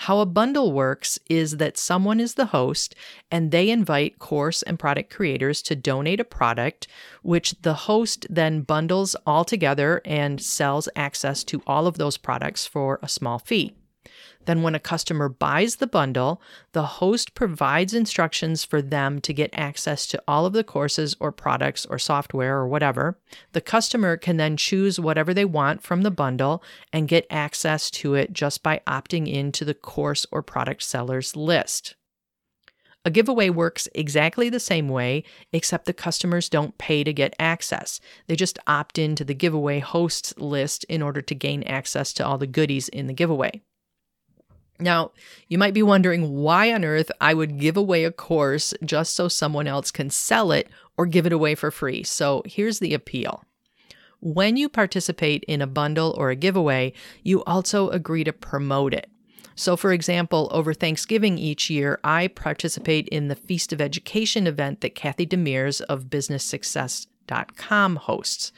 How 0.00 0.20
a 0.20 0.26
bundle 0.26 0.72
works 0.72 1.18
is 1.28 1.56
that 1.56 1.78
someone 1.78 2.20
is 2.20 2.34
the 2.34 2.46
host 2.46 2.94
and 3.30 3.50
they 3.50 3.70
invite 3.70 4.18
course 4.18 4.62
and 4.62 4.78
product 4.78 5.12
creators 5.12 5.62
to 5.62 5.74
donate 5.74 6.20
a 6.20 6.24
product, 6.24 6.86
which 7.22 7.54
the 7.62 7.74
host 7.74 8.26
then 8.28 8.60
bundles 8.60 9.16
all 9.26 9.44
together 9.44 10.02
and 10.04 10.40
sells 10.40 10.88
access 10.94 11.42
to 11.44 11.62
all 11.66 11.86
of 11.86 11.96
those 11.96 12.18
products 12.18 12.66
for 12.66 13.00
a 13.02 13.08
small 13.08 13.38
fee. 13.38 13.74
Then, 14.46 14.62
when 14.62 14.74
a 14.74 14.80
customer 14.80 15.28
buys 15.28 15.76
the 15.76 15.86
bundle, 15.86 16.40
the 16.72 16.84
host 16.84 17.34
provides 17.34 17.92
instructions 17.92 18.64
for 18.64 18.80
them 18.80 19.20
to 19.20 19.32
get 19.32 19.50
access 19.52 20.06
to 20.08 20.22
all 20.26 20.46
of 20.46 20.52
the 20.52 20.64
courses 20.64 21.16
or 21.20 21.32
products 21.32 21.84
or 21.86 21.98
software 21.98 22.56
or 22.56 22.66
whatever. 22.66 23.18
The 23.52 23.60
customer 23.60 24.16
can 24.16 24.36
then 24.36 24.56
choose 24.56 24.98
whatever 24.98 25.34
they 25.34 25.44
want 25.44 25.82
from 25.82 26.02
the 26.02 26.10
bundle 26.10 26.62
and 26.92 27.08
get 27.08 27.26
access 27.28 27.90
to 27.90 28.14
it 28.14 28.32
just 28.32 28.62
by 28.62 28.80
opting 28.86 29.30
into 29.30 29.64
the 29.64 29.74
course 29.74 30.26
or 30.30 30.42
product 30.42 30.82
seller's 30.82 31.36
list. 31.36 31.96
A 33.04 33.10
giveaway 33.10 33.50
works 33.50 33.88
exactly 33.94 34.48
the 34.48 34.58
same 34.58 34.88
way, 34.88 35.22
except 35.52 35.84
the 35.84 35.92
customers 35.92 36.48
don't 36.48 36.76
pay 36.76 37.04
to 37.04 37.12
get 37.12 37.36
access. 37.38 38.00
They 38.26 38.34
just 38.34 38.58
opt 38.66 38.98
into 38.98 39.22
the 39.22 39.34
giveaway 39.34 39.78
host's 39.78 40.36
list 40.38 40.82
in 40.84 41.02
order 41.02 41.22
to 41.22 41.34
gain 41.34 41.62
access 41.62 42.12
to 42.14 42.26
all 42.26 42.36
the 42.36 42.48
goodies 42.48 42.88
in 42.88 43.06
the 43.06 43.12
giveaway. 43.12 43.62
Now, 44.78 45.12
you 45.48 45.58
might 45.58 45.74
be 45.74 45.82
wondering 45.82 46.34
why 46.34 46.72
on 46.72 46.84
earth 46.84 47.10
I 47.20 47.34
would 47.34 47.58
give 47.58 47.76
away 47.76 48.04
a 48.04 48.12
course 48.12 48.74
just 48.84 49.14
so 49.14 49.28
someone 49.28 49.66
else 49.66 49.90
can 49.90 50.10
sell 50.10 50.52
it 50.52 50.68
or 50.96 51.06
give 51.06 51.26
it 51.26 51.32
away 51.32 51.54
for 51.54 51.70
free. 51.70 52.02
So 52.02 52.42
here's 52.46 52.78
the 52.78 52.94
appeal. 52.94 53.44
When 54.20 54.56
you 54.56 54.68
participate 54.68 55.44
in 55.44 55.62
a 55.62 55.66
bundle 55.66 56.14
or 56.16 56.30
a 56.30 56.36
giveaway, 56.36 56.92
you 57.22 57.44
also 57.44 57.90
agree 57.90 58.24
to 58.24 58.32
promote 58.32 58.94
it. 58.94 59.10
So, 59.54 59.76
for 59.76 59.92
example, 59.92 60.50
over 60.52 60.74
Thanksgiving 60.74 61.38
each 61.38 61.70
year, 61.70 61.98
I 62.04 62.28
participate 62.28 63.08
in 63.08 63.28
the 63.28 63.34
Feast 63.34 63.72
of 63.72 63.80
Education 63.80 64.46
event 64.46 64.82
that 64.82 64.94
Kathy 64.94 65.26
Demers 65.26 65.80
of 65.82 66.10
Business 66.10 66.44
Success 66.44 67.06
com 67.56 67.96
hosts. 67.96 68.52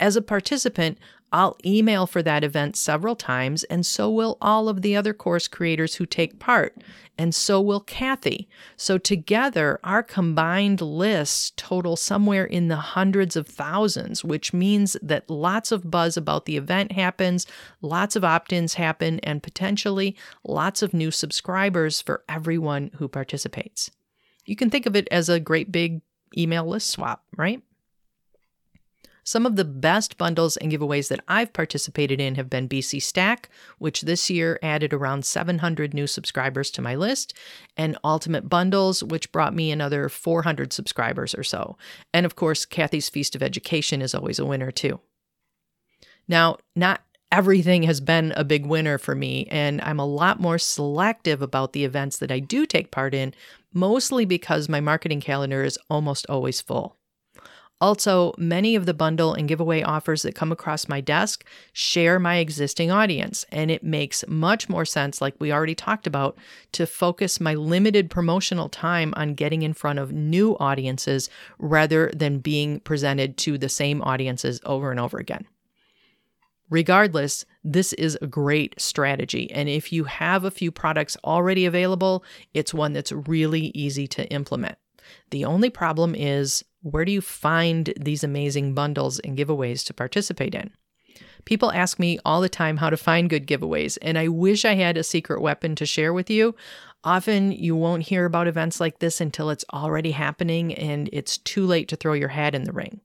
As 0.00 0.16
a 0.16 0.22
participant, 0.22 0.98
I'll 1.32 1.56
email 1.64 2.06
for 2.06 2.22
that 2.22 2.44
event 2.44 2.76
several 2.76 3.16
times, 3.16 3.64
and 3.64 3.86
so 3.86 4.10
will 4.10 4.36
all 4.42 4.68
of 4.68 4.82
the 4.82 4.94
other 4.94 5.14
course 5.14 5.48
creators 5.48 5.94
who 5.94 6.04
take 6.04 6.38
part, 6.38 6.76
and 7.16 7.34
so 7.34 7.58
will 7.58 7.80
Kathy. 7.80 8.48
So, 8.76 8.98
together, 8.98 9.80
our 9.82 10.02
combined 10.02 10.82
lists 10.82 11.52
total 11.56 11.96
somewhere 11.96 12.44
in 12.44 12.68
the 12.68 12.76
hundreds 12.76 13.34
of 13.34 13.46
thousands, 13.46 14.22
which 14.22 14.52
means 14.52 14.94
that 15.00 15.30
lots 15.30 15.72
of 15.72 15.90
buzz 15.90 16.18
about 16.18 16.44
the 16.44 16.58
event 16.58 16.92
happens, 16.92 17.46
lots 17.80 18.14
of 18.14 18.24
opt 18.24 18.52
ins 18.52 18.74
happen, 18.74 19.18
and 19.20 19.42
potentially 19.42 20.14
lots 20.44 20.82
of 20.82 20.92
new 20.92 21.10
subscribers 21.10 22.02
for 22.02 22.24
everyone 22.28 22.90
who 22.96 23.08
participates. 23.08 23.90
You 24.44 24.56
can 24.56 24.68
think 24.68 24.84
of 24.84 24.96
it 24.96 25.08
as 25.10 25.30
a 25.30 25.40
great 25.40 25.72
big 25.72 26.02
email 26.36 26.66
list 26.66 26.90
swap, 26.90 27.24
right? 27.36 27.62
Some 29.24 29.46
of 29.46 29.56
the 29.56 29.64
best 29.64 30.18
bundles 30.18 30.56
and 30.56 30.72
giveaways 30.72 31.08
that 31.08 31.22
I've 31.28 31.52
participated 31.52 32.20
in 32.20 32.34
have 32.34 32.50
been 32.50 32.68
BC 32.68 33.00
Stack, 33.00 33.48
which 33.78 34.02
this 34.02 34.28
year 34.28 34.58
added 34.62 34.92
around 34.92 35.24
700 35.24 35.94
new 35.94 36.06
subscribers 36.06 36.70
to 36.72 36.82
my 36.82 36.96
list, 36.96 37.32
and 37.76 37.96
Ultimate 38.02 38.48
Bundles, 38.48 39.04
which 39.04 39.30
brought 39.30 39.54
me 39.54 39.70
another 39.70 40.08
400 40.08 40.72
subscribers 40.72 41.34
or 41.34 41.44
so. 41.44 41.76
And 42.12 42.26
of 42.26 42.34
course, 42.34 42.64
Kathy's 42.64 43.08
Feast 43.08 43.36
of 43.36 43.42
Education 43.42 44.02
is 44.02 44.14
always 44.14 44.40
a 44.40 44.46
winner 44.46 44.72
too. 44.72 45.00
Now, 46.26 46.58
not 46.74 47.02
everything 47.30 47.84
has 47.84 48.00
been 48.00 48.32
a 48.36 48.44
big 48.44 48.66
winner 48.66 48.98
for 48.98 49.14
me, 49.14 49.46
and 49.50 49.80
I'm 49.82 49.98
a 49.98 50.06
lot 50.06 50.40
more 50.40 50.58
selective 50.58 51.42
about 51.42 51.72
the 51.72 51.84
events 51.84 52.18
that 52.18 52.30
I 52.30 52.40
do 52.40 52.66
take 52.66 52.90
part 52.90 53.14
in, 53.14 53.34
mostly 53.72 54.24
because 54.24 54.68
my 54.68 54.80
marketing 54.80 55.20
calendar 55.20 55.64
is 55.64 55.78
almost 55.88 56.26
always 56.28 56.60
full. 56.60 56.98
Also, 57.82 58.32
many 58.38 58.76
of 58.76 58.86
the 58.86 58.94
bundle 58.94 59.34
and 59.34 59.48
giveaway 59.48 59.82
offers 59.82 60.22
that 60.22 60.36
come 60.36 60.52
across 60.52 60.88
my 60.88 61.00
desk 61.00 61.44
share 61.72 62.20
my 62.20 62.36
existing 62.36 62.92
audience, 62.92 63.44
and 63.50 63.72
it 63.72 63.82
makes 63.82 64.24
much 64.28 64.68
more 64.68 64.84
sense, 64.84 65.20
like 65.20 65.34
we 65.40 65.52
already 65.52 65.74
talked 65.74 66.06
about, 66.06 66.38
to 66.70 66.86
focus 66.86 67.40
my 67.40 67.54
limited 67.54 68.08
promotional 68.08 68.68
time 68.68 69.12
on 69.16 69.34
getting 69.34 69.62
in 69.62 69.74
front 69.74 69.98
of 69.98 70.12
new 70.12 70.56
audiences 70.58 71.28
rather 71.58 72.08
than 72.14 72.38
being 72.38 72.78
presented 72.78 73.36
to 73.36 73.58
the 73.58 73.68
same 73.68 74.00
audiences 74.02 74.60
over 74.64 74.92
and 74.92 75.00
over 75.00 75.18
again. 75.18 75.44
Regardless, 76.70 77.44
this 77.64 77.92
is 77.94 78.16
a 78.22 78.28
great 78.28 78.80
strategy. 78.80 79.50
And 79.50 79.68
if 79.68 79.92
you 79.92 80.04
have 80.04 80.44
a 80.44 80.52
few 80.52 80.70
products 80.70 81.16
already 81.24 81.66
available, 81.66 82.22
it's 82.54 82.72
one 82.72 82.92
that's 82.92 83.10
really 83.10 83.72
easy 83.74 84.06
to 84.06 84.24
implement. 84.32 84.78
The 85.30 85.44
only 85.44 85.68
problem 85.68 86.14
is 86.14 86.64
where 86.82 87.04
do 87.04 87.12
you 87.12 87.20
find 87.20 87.92
these 87.98 88.24
amazing 88.24 88.74
bundles 88.74 89.18
and 89.20 89.38
giveaways 89.38 89.84
to 89.86 89.94
participate 89.94 90.54
in? 90.54 90.70
People 91.44 91.72
ask 91.72 91.98
me 91.98 92.18
all 92.24 92.40
the 92.40 92.48
time 92.48 92.76
how 92.76 92.90
to 92.90 92.96
find 92.96 93.30
good 93.30 93.46
giveaways, 93.46 93.98
and 94.00 94.18
I 94.18 94.28
wish 94.28 94.64
I 94.64 94.74
had 94.74 94.96
a 94.96 95.02
secret 95.02 95.40
weapon 95.40 95.74
to 95.76 95.86
share 95.86 96.12
with 96.12 96.30
you. 96.30 96.54
Often 97.04 97.52
you 97.52 97.74
won't 97.74 98.04
hear 98.04 98.24
about 98.24 98.46
events 98.46 98.80
like 98.80 99.00
this 99.00 99.20
until 99.20 99.50
it's 99.50 99.64
already 99.72 100.12
happening 100.12 100.72
and 100.74 101.08
it's 101.12 101.38
too 101.38 101.66
late 101.66 101.88
to 101.88 101.96
throw 101.96 102.12
your 102.12 102.28
hat 102.28 102.54
in 102.54 102.64
the 102.64 102.72
ring. 102.72 103.00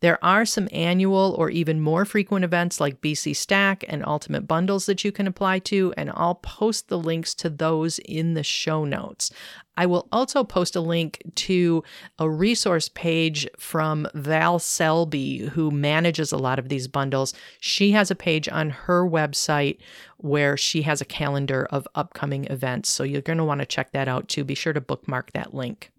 There 0.00 0.22
are 0.22 0.44
some 0.44 0.68
annual 0.72 1.34
or 1.38 1.48
even 1.48 1.80
more 1.80 2.04
frequent 2.04 2.44
events 2.44 2.80
like 2.80 3.00
BC 3.00 3.34
Stack 3.34 3.82
and 3.88 4.04
Ultimate 4.04 4.46
Bundles 4.46 4.84
that 4.86 5.04
you 5.04 5.10
can 5.10 5.26
apply 5.26 5.60
to, 5.60 5.94
and 5.96 6.10
I'll 6.14 6.34
post 6.34 6.88
the 6.88 6.98
links 6.98 7.34
to 7.36 7.48
those 7.48 7.98
in 8.00 8.34
the 8.34 8.42
show 8.42 8.84
notes. 8.84 9.30
I 9.78 9.86
will 9.86 10.06
also 10.12 10.44
post 10.44 10.76
a 10.76 10.80
link 10.80 11.22
to 11.36 11.82
a 12.18 12.28
resource 12.28 12.90
page 12.90 13.48
from 13.58 14.06
Val 14.14 14.58
Selby, 14.58 15.46
who 15.46 15.70
manages 15.70 16.30
a 16.30 16.38
lot 16.38 16.58
of 16.58 16.68
these 16.68 16.88
bundles. 16.88 17.32
She 17.60 17.92
has 17.92 18.10
a 18.10 18.14
page 18.14 18.48
on 18.48 18.70
her 18.70 19.02
website 19.02 19.78
where 20.18 20.58
she 20.58 20.82
has 20.82 21.00
a 21.00 21.06
calendar 21.06 21.66
of 21.70 21.88
upcoming 21.94 22.44
events. 22.46 22.90
So 22.90 23.02
you're 23.02 23.22
going 23.22 23.38
to 23.38 23.44
want 23.44 23.60
to 23.60 23.66
check 23.66 23.92
that 23.92 24.08
out 24.08 24.28
too. 24.28 24.44
Be 24.44 24.54
sure 24.54 24.72
to 24.74 24.80
bookmark 24.80 25.32
that 25.32 25.54
link. 25.54 25.90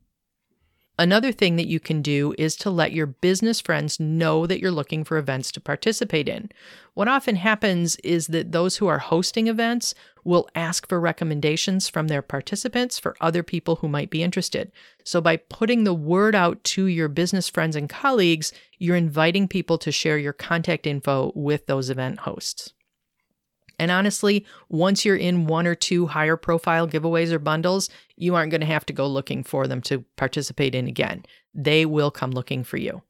Another 1.00 1.32
thing 1.32 1.58
that 1.58 1.68
you 1.68 1.80
can 1.80 2.02
do 2.02 2.34
is 2.40 2.56
to 2.56 2.72
let 2.72 2.92
your 2.92 3.06
business 3.06 3.62
friends 3.62 4.00
know 4.00 4.48
that 4.48 4.60
you're 4.60 4.72
looking 4.72 5.04
for 5.04 5.18
events 5.18 5.52
to 5.52 5.62
participate 5.62 6.28
in. 6.28 6.50
What 6.96 7.08
often 7.08 7.36
happens 7.36 7.98
is 7.98 8.28
that 8.28 8.52
those 8.52 8.78
who 8.78 8.88
are 8.88 8.98
hosting 8.98 9.48
events 9.48 9.94
will 10.24 10.50
ask 10.56 10.90
for 10.90 11.00
recommendations 11.00 11.88
from 11.88 12.08
their 12.08 12.24
participants 12.24 12.98
for 12.98 13.16
other 13.22 13.44
people 13.44 13.76
who 13.76 13.88
might 13.88 14.10
be 14.10 14.24
interested. 14.24 14.72
So, 15.04 15.22
by 15.22 15.38
putting 15.38 15.84
the 15.84 15.94
word 15.94 16.34
out 16.34 16.64
to 16.66 16.88
your 16.88 17.10
business 17.10 17.48
friends 17.48 17.76
and 17.76 17.88
colleagues, 17.88 18.52
you're 18.80 18.96
inviting 18.96 19.48
people 19.48 19.78
to 19.78 19.92
share 19.92 20.18
your 20.18 20.34
contact 20.34 20.88
info 20.88 21.32
with 21.36 21.68
those 21.68 21.92
event 21.92 22.22
hosts. 22.22 22.74
And 23.80 23.92
honestly, 23.92 24.46
once 24.70 25.06
you're 25.06 25.16
in 25.16 25.46
one 25.46 25.68
or 25.68 25.76
two 25.76 26.08
higher 26.08 26.38
profile 26.38 26.88
giveaways 26.88 27.32
or 27.32 27.40
bundles, 27.40 27.90
you 28.16 28.36
aren't 28.36 28.52
going 28.52 28.62
to 28.62 28.68
have 28.68 28.86
to 28.88 28.94
go 28.94 29.08
looking 29.08 29.44
for 29.44 29.68
them 29.68 29.82
to 29.82 30.04
participate 30.16 30.74
in 30.74 30.88
again. 30.88 31.24
They 31.54 31.86
will 31.86 32.12
come 32.12 32.32
looking 32.32 32.64
for 32.64 32.78
you. 32.78 33.04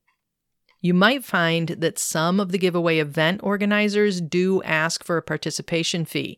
You 0.82 0.94
might 0.94 1.24
find 1.24 1.70
that 1.70 1.98
some 1.98 2.40
of 2.40 2.52
the 2.52 2.58
giveaway 2.58 3.00
event 3.00 3.42
organizers 3.44 4.22
do 4.22 4.62
ask 4.64 5.04
for 5.04 5.18
a 5.18 5.24
participation 5.24 6.06
fee. 6.06 6.38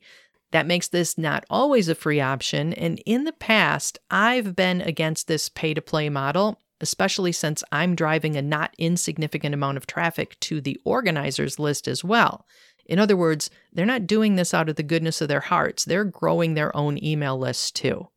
That 0.51 0.65
makes 0.65 0.87
this 0.87 1.17
not 1.17 1.45
always 1.49 1.89
a 1.89 1.95
free 1.95 2.21
option. 2.21 2.73
And 2.73 3.01
in 3.05 3.25
the 3.25 3.33
past, 3.33 3.99
I've 4.09 4.55
been 4.55 4.81
against 4.81 5.27
this 5.27 5.49
pay 5.49 5.73
to 5.73 5.81
play 5.81 6.09
model, 6.09 6.59
especially 6.81 7.31
since 7.31 7.63
I'm 7.71 7.95
driving 7.95 8.35
a 8.35 8.41
not 8.41 8.73
insignificant 8.77 9.53
amount 9.53 9.77
of 9.77 9.85
traffic 9.85 10.39
to 10.41 10.61
the 10.61 10.79
organizers 10.85 11.59
list 11.59 11.87
as 11.87 12.03
well. 12.03 12.45
In 12.89 12.97
other 12.97 13.15
words, 13.15 13.51
they're 13.71 13.85
not 13.85 14.07
doing 14.07 14.35
this 14.35 14.51
out 14.51 14.67
of 14.67 14.75
the 14.75 14.83
goodness 14.83 15.21
of 15.21 15.27
their 15.27 15.39
hearts, 15.39 15.85
they're 15.85 16.03
growing 16.03 16.55
their 16.55 16.75
own 16.75 17.01
email 17.01 17.37
lists 17.37 17.69
too. 17.69 18.09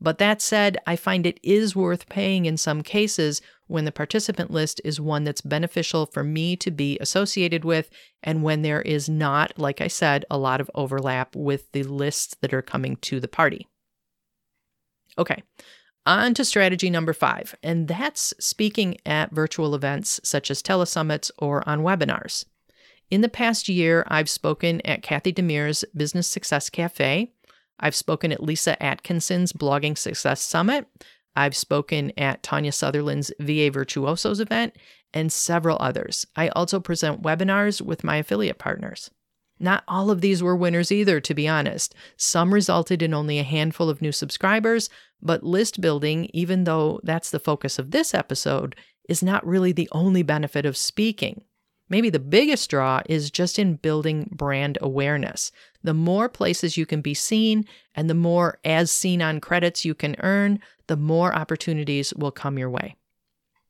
But 0.00 0.18
that 0.18 0.40
said, 0.40 0.78
I 0.86 0.96
find 0.96 1.26
it 1.26 1.38
is 1.42 1.76
worth 1.76 2.08
paying 2.08 2.46
in 2.46 2.56
some 2.56 2.82
cases 2.82 3.42
when 3.66 3.84
the 3.84 3.92
participant 3.92 4.50
list 4.50 4.80
is 4.84 5.00
one 5.00 5.24
that's 5.24 5.40
beneficial 5.40 6.06
for 6.06 6.22
me 6.22 6.56
to 6.56 6.70
be 6.70 6.98
associated 7.00 7.64
with, 7.64 7.90
and 8.22 8.42
when 8.42 8.62
there 8.62 8.82
is 8.82 9.08
not, 9.08 9.58
like 9.58 9.80
I 9.80 9.88
said, 9.88 10.24
a 10.30 10.38
lot 10.38 10.60
of 10.60 10.70
overlap 10.74 11.34
with 11.34 11.70
the 11.72 11.82
lists 11.82 12.36
that 12.40 12.54
are 12.54 12.62
coming 12.62 12.96
to 12.96 13.18
the 13.18 13.28
party. 13.28 13.66
Okay, 15.18 15.42
on 16.06 16.34
to 16.34 16.44
strategy 16.44 16.90
number 16.90 17.12
five, 17.12 17.54
and 17.62 17.88
that's 17.88 18.34
speaking 18.38 18.98
at 19.04 19.32
virtual 19.32 19.74
events 19.74 20.20
such 20.24 20.50
as 20.50 20.62
telesummits 20.62 21.30
or 21.38 21.68
on 21.68 21.80
webinars. 21.80 22.44
In 23.12 23.20
the 23.20 23.28
past 23.28 23.68
year, 23.68 24.06
I've 24.08 24.30
spoken 24.30 24.80
at 24.86 25.02
Kathy 25.02 25.34
Demers' 25.34 25.84
Business 25.94 26.26
Success 26.26 26.70
Cafe. 26.70 27.30
I've 27.78 27.94
spoken 27.94 28.32
at 28.32 28.42
Lisa 28.42 28.82
Atkinson's 28.82 29.52
Blogging 29.52 29.98
Success 29.98 30.40
Summit. 30.40 30.86
I've 31.36 31.54
spoken 31.54 32.12
at 32.16 32.42
Tanya 32.42 32.72
Sutherland's 32.72 33.30
VA 33.38 33.70
Virtuosos 33.70 34.40
event 34.40 34.76
and 35.12 35.30
several 35.30 35.76
others. 35.78 36.26
I 36.36 36.48
also 36.48 36.80
present 36.80 37.20
webinars 37.20 37.82
with 37.82 38.02
my 38.02 38.16
affiliate 38.16 38.56
partners. 38.56 39.10
Not 39.60 39.84
all 39.86 40.10
of 40.10 40.22
these 40.22 40.42
were 40.42 40.56
winners 40.56 40.90
either, 40.90 41.20
to 41.20 41.34
be 41.34 41.46
honest. 41.46 41.94
Some 42.16 42.54
resulted 42.54 43.02
in 43.02 43.12
only 43.12 43.38
a 43.38 43.42
handful 43.42 43.90
of 43.90 44.00
new 44.00 44.12
subscribers, 44.12 44.88
but 45.20 45.44
list 45.44 45.82
building, 45.82 46.30
even 46.32 46.64
though 46.64 46.98
that's 47.02 47.28
the 47.28 47.38
focus 47.38 47.78
of 47.78 47.90
this 47.90 48.14
episode, 48.14 48.74
is 49.06 49.22
not 49.22 49.46
really 49.46 49.72
the 49.72 49.90
only 49.92 50.22
benefit 50.22 50.64
of 50.64 50.78
speaking. 50.78 51.44
Maybe 51.92 52.08
the 52.08 52.18
biggest 52.18 52.70
draw 52.70 53.02
is 53.06 53.30
just 53.30 53.58
in 53.58 53.74
building 53.74 54.30
brand 54.32 54.78
awareness. 54.80 55.52
The 55.82 55.92
more 55.92 56.26
places 56.26 56.78
you 56.78 56.86
can 56.86 57.02
be 57.02 57.12
seen 57.12 57.66
and 57.94 58.08
the 58.08 58.14
more 58.14 58.58
as 58.64 58.90
seen 58.90 59.20
on 59.20 59.42
credits 59.42 59.84
you 59.84 59.94
can 59.94 60.16
earn, 60.20 60.58
the 60.86 60.96
more 60.96 61.34
opportunities 61.34 62.14
will 62.14 62.30
come 62.30 62.58
your 62.58 62.70
way. 62.70 62.96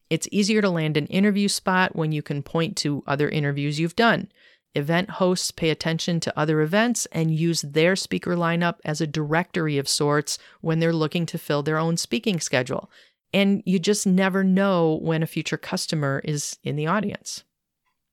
It's 0.08 0.28
easier 0.30 0.62
to 0.62 0.70
land 0.70 0.96
an 0.96 1.08
interview 1.08 1.48
spot 1.48 1.96
when 1.96 2.12
you 2.12 2.22
can 2.22 2.44
point 2.44 2.76
to 2.76 3.02
other 3.08 3.28
interviews 3.28 3.80
you've 3.80 3.96
done. 3.96 4.30
Event 4.76 5.10
hosts 5.10 5.50
pay 5.50 5.70
attention 5.70 6.20
to 6.20 6.38
other 6.38 6.60
events 6.60 7.08
and 7.10 7.34
use 7.34 7.62
their 7.62 7.96
speaker 7.96 8.36
lineup 8.36 8.76
as 8.84 9.00
a 9.00 9.06
directory 9.08 9.78
of 9.78 9.88
sorts 9.88 10.38
when 10.60 10.78
they're 10.78 10.92
looking 10.92 11.26
to 11.26 11.38
fill 11.38 11.64
their 11.64 11.76
own 11.76 11.96
speaking 11.96 12.38
schedule. 12.38 12.88
And 13.34 13.64
you 13.66 13.80
just 13.80 14.06
never 14.06 14.44
know 14.44 15.00
when 15.02 15.24
a 15.24 15.26
future 15.26 15.58
customer 15.58 16.20
is 16.24 16.60
in 16.62 16.76
the 16.76 16.86
audience. 16.86 17.42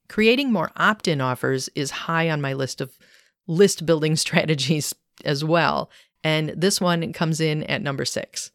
Creating 0.10 0.52
more 0.52 0.72
opt 0.76 1.08
in 1.08 1.22
offers 1.22 1.70
is 1.76 1.92
high 1.92 2.30
on 2.30 2.42
my 2.42 2.54
list 2.54 2.82
of 2.82 2.98
list 3.48 3.86
building 3.86 4.16
strategies 4.18 4.94
as 5.24 5.44
well. 5.44 5.90
And 6.24 6.50
this 6.50 6.82
one 6.82 7.14
comes 7.14 7.40
in 7.40 7.64
at 7.64 7.82
number 7.82 8.04
six. 8.04 8.52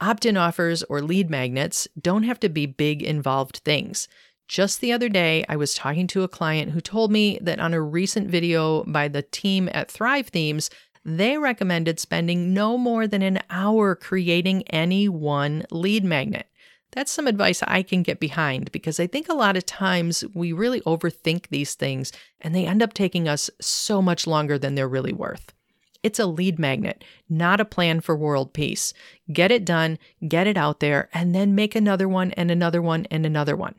Opt 0.00 0.24
in 0.24 0.36
offers 0.36 0.82
or 0.84 1.02
lead 1.02 1.28
magnets 1.28 1.86
don't 2.00 2.22
have 2.22 2.40
to 2.40 2.48
be 2.48 2.66
big, 2.66 3.02
involved 3.02 3.58
things. 3.58 4.08
Just 4.48 4.80
the 4.80 4.92
other 4.92 5.08
day, 5.08 5.44
I 5.48 5.56
was 5.56 5.74
talking 5.74 6.06
to 6.08 6.22
a 6.22 6.28
client 6.28 6.72
who 6.72 6.80
told 6.80 7.10
me 7.10 7.38
that 7.40 7.60
on 7.60 7.72
a 7.72 7.80
recent 7.80 8.28
video 8.28 8.84
by 8.84 9.08
the 9.08 9.22
team 9.22 9.70
at 9.72 9.90
Thrive 9.90 10.28
Themes, 10.28 10.68
they 11.04 11.38
recommended 11.38 12.00
spending 12.00 12.52
no 12.52 12.76
more 12.76 13.06
than 13.06 13.22
an 13.22 13.40
hour 13.50 13.94
creating 13.94 14.62
any 14.68 15.08
one 15.08 15.64
lead 15.70 16.04
magnet. 16.04 16.46
That's 16.94 17.10
some 17.10 17.26
advice 17.26 17.60
I 17.66 17.82
can 17.82 18.04
get 18.04 18.20
behind 18.20 18.70
because 18.70 19.00
I 19.00 19.08
think 19.08 19.28
a 19.28 19.34
lot 19.34 19.56
of 19.56 19.66
times 19.66 20.22
we 20.32 20.52
really 20.52 20.80
overthink 20.82 21.48
these 21.48 21.74
things 21.74 22.12
and 22.40 22.54
they 22.54 22.66
end 22.66 22.84
up 22.84 22.94
taking 22.94 23.26
us 23.26 23.50
so 23.60 24.00
much 24.00 24.28
longer 24.28 24.58
than 24.58 24.76
they're 24.76 24.86
really 24.86 25.12
worth. 25.12 25.52
It's 26.04 26.20
a 26.20 26.26
lead 26.26 26.56
magnet, 26.56 27.02
not 27.28 27.60
a 27.60 27.64
plan 27.64 28.00
for 28.00 28.14
world 28.14 28.52
peace. 28.52 28.94
Get 29.32 29.50
it 29.50 29.64
done, 29.64 29.98
get 30.28 30.46
it 30.46 30.56
out 30.56 30.78
there, 30.78 31.08
and 31.12 31.34
then 31.34 31.56
make 31.56 31.74
another 31.74 32.08
one 32.08 32.30
and 32.32 32.48
another 32.48 32.80
one 32.80 33.06
and 33.10 33.26
another 33.26 33.56
one. 33.56 33.74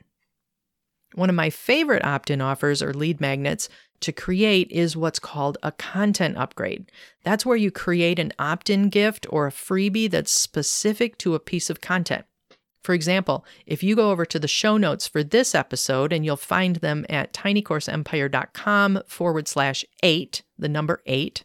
One 1.14 1.30
of 1.30 1.36
my 1.38 1.50
favorite 1.50 2.04
opt 2.04 2.30
in 2.30 2.42
offers 2.42 2.82
or 2.82 2.94
lead 2.94 3.22
magnets 3.22 3.70
to 4.02 4.12
create 4.12 4.70
is 4.72 4.98
what's 4.98 5.20
called 5.20 5.58
a 5.64 5.72
content 5.72 6.36
upgrade. 6.36 6.92
That's 7.24 7.46
where 7.46 7.56
you 7.56 7.72
create 7.72 8.20
an 8.20 8.34
opt 8.38 8.70
in 8.70 8.90
gift 8.90 9.26
or 9.30 9.48
a 9.48 9.52
freebie 9.52 10.12
that's 10.12 10.34
specific 10.34 11.18
to 11.20 11.34
a 11.34 11.40
piece 11.40 11.70
of 11.70 11.80
content. 11.80 12.26
For 12.86 12.94
example, 12.94 13.44
if 13.66 13.82
you 13.82 13.96
go 13.96 14.12
over 14.12 14.28
to 14.28 14.38
the 14.38 14.48
show 14.48 14.78
notes 14.78 15.08
for 15.08 15.24
this 15.24 15.56
episode, 15.56 16.14
and 16.14 16.24
you'll 16.24 16.38
find 16.38 16.76
them 16.76 17.04
at 17.10 17.34
tinycourseempire.com 17.34 19.02
forward 19.08 19.48
slash 19.48 19.84
eight, 20.04 20.44
the 20.60 20.70
number 20.70 21.02
eight. 21.08 21.44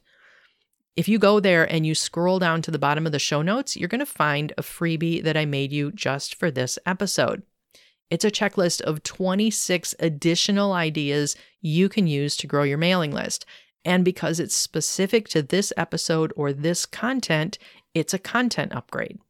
If 0.97 1.09
you 1.09 1.18
go 1.18 1.40
there 1.40 1.64
and 1.64 1.87
you 1.87 1.94
scroll 1.94 2.38
down 2.38 2.61
to 2.61 2.70
the 2.70 2.78
bottom 2.78 3.06
of 3.06 3.12
the 3.12 3.18
show 3.18 3.40
notes, 3.40 3.75
you're 3.75 3.88
going 3.88 4.00
to 4.00 4.04
find 4.04 4.52
a 4.59 4.62
freebie 4.62 5.25
that 5.25 5.35
I 5.35 5.47
made 5.47 5.73
you 5.73 5.90
just 5.92 6.35
for 6.35 6.50
this 6.50 6.78
episode. 6.85 7.42
It's 8.11 8.26
a 8.26 8.30
checklist 8.30 8.82
of 8.82 9.02
26 9.02 9.94
additional 9.99 10.75
ideas 10.75 11.37
you 11.62 11.88
can 11.88 12.06
use 12.06 12.37
to 12.37 12.47
grow 12.47 12.64
your 12.64 12.76
mailing 12.76 13.12
list. 13.12 13.47
And 13.82 14.04
because 14.04 14.40
it's 14.40 14.54
specific 14.54 15.26
to 15.28 15.40
this 15.40 15.73
episode 15.78 16.35
or 16.37 16.52
this 16.52 16.85
content, 16.85 17.56
it's 17.94 18.12
a 18.12 18.18
content 18.18 18.75
upgrade. 18.75 19.20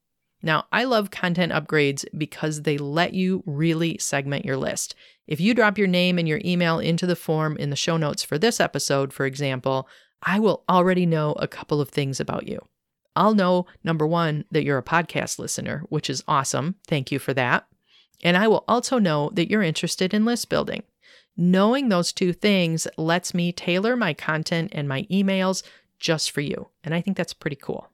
Now, 0.42 0.66
I 0.72 0.84
love 0.84 1.10
content 1.10 1.52
upgrades 1.52 2.04
because 2.16 2.62
they 2.62 2.78
let 2.78 3.12
you 3.12 3.42
really 3.46 3.98
segment 3.98 4.44
your 4.44 4.56
list. 4.56 4.94
If 5.26 5.40
you 5.40 5.54
drop 5.54 5.78
your 5.78 5.86
name 5.86 6.18
and 6.18 6.26
your 6.26 6.40
email 6.44 6.78
into 6.78 7.06
the 7.06 7.16
form 7.16 7.56
in 7.56 7.70
the 7.70 7.76
show 7.76 7.96
notes 7.96 8.22
for 8.22 8.38
this 8.38 8.58
episode, 8.58 9.12
for 9.12 9.26
example, 9.26 9.88
I 10.22 10.38
will 10.38 10.64
already 10.68 11.06
know 11.06 11.32
a 11.32 11.48
couple 11.48 11.80
of 11.80 11.90
things 11.90 12.20
about 12.20 12.48
you. 12.48 12.66
I'll 13.16 13.34
know, 13.34 13.66
number 13.84 14.06
one, 14.06 14.44
that 14.50 14.64
you're 14.64 14.78
a 14.78 14.82
podcast 14.82 15.38
listener, 15.38 15.84
which 15.88 16.08
is 16.08 16.24
awesome. 16.26 16.76
Thank 16.86 17.12
you 17.12 17.18
for 17.18 17.34
that. 17.34 17.66
And 18.22 18.36
I 18.36 18.48
will 18.48 18.64
also 18.68 18.98
know 18.98 19.30
that 19.34 19.50
you're 19.50 19.62
interested 19.62 20.14
in 20.14 20.24
list 20.24 20.48
building. 20.48 20.82
Knowing 21.36 21.88
those 21.88 22.12
two 22.12 22.32
things 22.32 22.86
lets 22.96 23.34
me 23.34 23.52
tailor 23.52 23.96
my 23.96 24.14
content 24.14 24.70
and 24.72 24.88
my 24.88 25.04
emails 25.04 25.62
just 25.98 26.30
for 26.30 26.40
you. 26.40 26.68
And 26.84 26.94
I 26.94 27.00
think 27.00 27.16
that's 27.16 27.32
pretty 27.32 27.56
cool. 27.56 27.88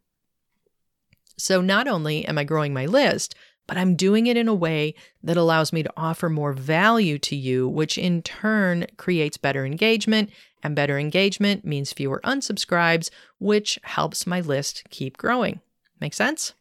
So 1.37 1.61
not 1.61 1.87
only 1.87 2.25
am 2.25 2.39
I 2.39 2.45
growing 2.45 2.73
my 2.73 2.87
list, 2.87 3.35
but 3.67 3.77
I'm 3.77 3.97
doing 3.97 4.27
it 4.27 4.37
in 4.37 4.49
a 4.49 4.55
way 4.55 4.95
that 5.23 5.37
allows 5.37 5.73
me 5.73 5.83
to 5.83 5.93
offer 5.97 6.29
more 6.29 6.53
value 6.53 7.19
to 7.19 7.37
you, 7.37 7.69
which 7.69 7.99
in 7.99 8.23
turn 8.23 8.87
creates 8.97 9.37
better 9.37 9.65
engagement. 9.67 10.31
And 10.63 10.75
better 10.75 10.99
engagement 10.99 11.65
means 11.65 11.93
fewer 11.93 12.21
unsubscribes, 12.25 13.11
which 13.39 13.79
helps 13.83 14.27
my 14.27 14.41
list 14.41 14.85
keep 14.91 15.17
growing. 15.17 15.61
Make 16.01 16.15
sense? 16.15 16.55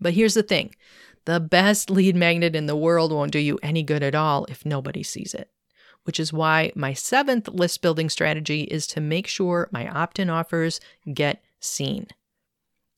But 0.00 0.14
here's 0.14 0.34
the 0.34 0.42
thing 0.42 0.74
the 1.24 1.40
best 1.40 1.90
lead 1.98 2.16
magnet 2.16 2.56
in 2.56 2.66
the 2.66 2.76
world 2.76 3.12
won't 3.12 3.32
do 3.32 3.38
you 3.38 3.58
any 3.62 3.82
good 3.82 4.02
at 4.02 4.14
all 4.14 4.46
if 4.46 4.66
nobody 4.66 5.02
sees 5.02 5.34
it, 5.34 5.50
which 6.04 6.18
is 6.18 6.32
why 6.32 6.72
my 6.74 6.92
seventh 6.92 7.48
list 7.48 7.82
building 7.82 8.08
strategy 8.08 8.62
is 8.62 8.86
to 8.88 9.00
make 9.00 9.26
sure 9.26 9.68
my 9.70 9.88
opt 9.88 10.18
in 10.18 10.30
offers 10.30 10.80
get 11.12 11.42
seen. 11.60 12.06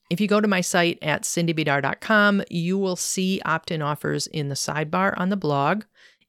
If 0.09 0.19
you 0.19 0.27
go 0.27 0.41
to 0.41 0.47
my 0.47 0.61
site 0.61 0.97
at 1.01 1.23
cindybidar.com, 1.23 2.43
you 2.49 2.77
will 2.77 2.95
see 2.95 3.41
opt 3.45 3.69
in 3.69 3.81
offers 3.81 4.25
in 4.27 4.49
the 4.49 4.55
sidebar 4.55 5.13
on 5.17 5.29
the 5.29 5.37
blog, 5.37 5.83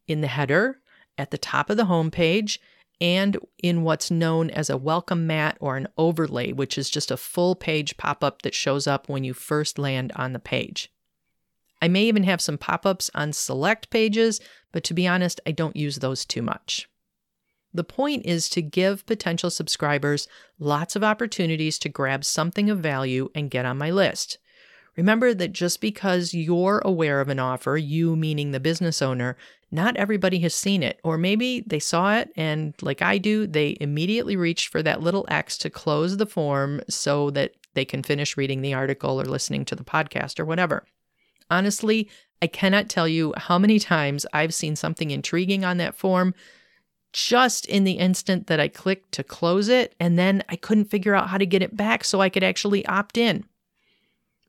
in 0.06 0.20
the 0.20 0.26
header, 0.26 0.80
at 1.16 1.30
the 1.30 1.38
top 1.38 1.70
of 1.70 1.76
the 1.78 1.84
homepage, 1.84 2.58
and 3.00 3.38
in 3.62 3.82
what's 3.82 4.10
known 4.10 4.50
as 4.50 4.68
a 4.68 4.76
welcome 4.76 5.26
mat 5.26 5.56
or 5.60 5.78
an 5.78 5.88
overlay, 5.96 6.52
which 6.52 6.76
is 6.76 6.90
just 6.90 7.10
a 7.10 7.16
full 7.16 7.54
page 7.54 7.96
pop 7.96 8.22
up 8.22 8.42
that 8.42 8.54
shows 8.54 8.86
up 8.86 9.08
when 9.08 9.24
you 9.24 9.32
first 9.32 9.78
land 9.78 10.12
on 10.14 10.34
the 10.34 10.38
page. 10.38 10.92
I 11.80 11.88
may 11.88 12.04
even 12.04 12.24
have 12.24 12.42
some 12.42 12.58
pop 12.58 12.84
ups 12.84 13.10
on 13.14 13.32
select 13.32 13.88
pages, 13.88 14.40
but 14.72 14.84
to 14.84 14.94
be 14.94 15.08
honest, 15.08 15.40
I 15.46 15.52
don't 15.52 15.76
use 15.76 15.96
those 15.96 16.26
too 16.26 16.42
much. 16.42 16.86
The 17.72 17.84
point 17.84 18.26
is 18.26 18.48
to 18.50 18.62
give 18.62 19.06
potential 19.06 19.50
subscribers 19.50 20.26
lots 20.58 20.96
of 20.96 21.04
opportunities 21.04 21.78
to 21.80 21.88
grab 21.88 22.24
something 22.24 22.68
of 22.68 22.80
value 22.80 23.30
and 23.34 23.50
get 23.50 23.64
on 23.64 23.78
my 23.78 23.90
list. 23.90 24.38
Remember 24.96 25.32
that 25.32 25.52
just 25.52 25.80
because 25.80 26.34
you're 26.34 26.82
aware 26.84 27.20
of 27.20 27.28
an 27.28 27.38
offer, 27.38 27.76
you 27.76 28.16
meaning 28.16 28.50
the 28.50 28.60
business 28.60 29.00
owner, 29.00 29.36
not 29.70 29.96
everybody 29.96 30.40
has 30.40 30.54
seen 30.54 30.82
it. 30.82 30.98
Or 31.04 31.16
maybe 31.16 31.60
they 31.66 31.78
saw 31.78 32.16
it 32.16 32.30
and, 32.36 32.74
like 32.82 33.00
I 33.00 33.18
do, 33.18 33.46
they 33.46 33.76
immediately 33.80 34.36
reached 34.36 34.68
for 34.68 34.82
that 34.82 35.00
little 35.00 35.26
X 35.28 35.56
to 35.58 35.70
close 35.70 36.16
the 36.16 36.26
form 36.26 36.80
so 36.88 37.30
that 37.30 37.52
they 37.74 37.84
can 37.84 38.02
finish 38.02 38.36
reading 38.36 38.62
the 38.62 38.74
article 38.74 39.20
or 39.20 39.24
listening 39.24 39.64
to 39.66 39.76
the 39.76 39.84
podcast 39.84 40.40
or 40.40 40.44
whatever. 40.44 40.84
Honestly, 41.50 42.08
I 42.42 42.46
cannot 42.48 42.88
tell 42.88 43.06
you 43.06 43.32
how 43.36 43.58
many 43.58 43.78
times 43.78 44.26
I've 44.32 44.54
seen 44.54 44.74
something 44.74 45.10
intriguing 45.10 45.64
on 45.64 45.76
that 45.76 45.94
form 45.94 46.34
just 47.12 47.66
in 47.66 47.84
the 47.84 47.92
instant 47.92 48.46
that 48.46 48.60
I 48.60 48.68
clicked 48.68 49.12
to 49.12 49.24
close 49.24 49.68
it, 49.68 49.94
and 49.98 50.18
then 50.18 50.44
I 50.48 50.56
couldn't 50.56 50.90
figure 50.90 51.14
out 51.14 51.28
how 51.28 51.38
to 51.38 51.46
get 51.46 51.62
it 51.62 51.76
back 51.76 52.04
so 52.04 52.20
I 52.20 52.28
could 52.28 52.44
actually 52.44 52.86
opt 52.86 53.16
in. 53.18 53.44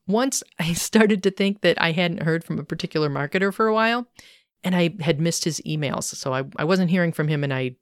Once 0.07 0.43
I 0.59 0.73
started 0.73 1.23
to 1.23 1.31
think 1.31 1.61
that 1.61 1.81
I 1.81 1.91
hadn't 1.91 2.23
heard 2.23 2.43
from 2.43 2.59
a 2.59 2.63
particular 2.63 3.09
marketer 3.09 3.53
for 3.53 3.67
a 3.67 3.73
while, 3.73 4.07
and 4.63 4.75
I 4.75 4.95
had 5.01 5.19
missed 5.19 5.43
his 5.43 5.59
emails. 5.61 6.03
So 6.03 6.33
I, 6.33 6.43
I 6.57 6.63
wasn't 6.63 6.91
hearing 6.91 7.11
from 7.11 7.27
him, 7.27 7.43
and 7.43 7.53
I, 7.53 7.75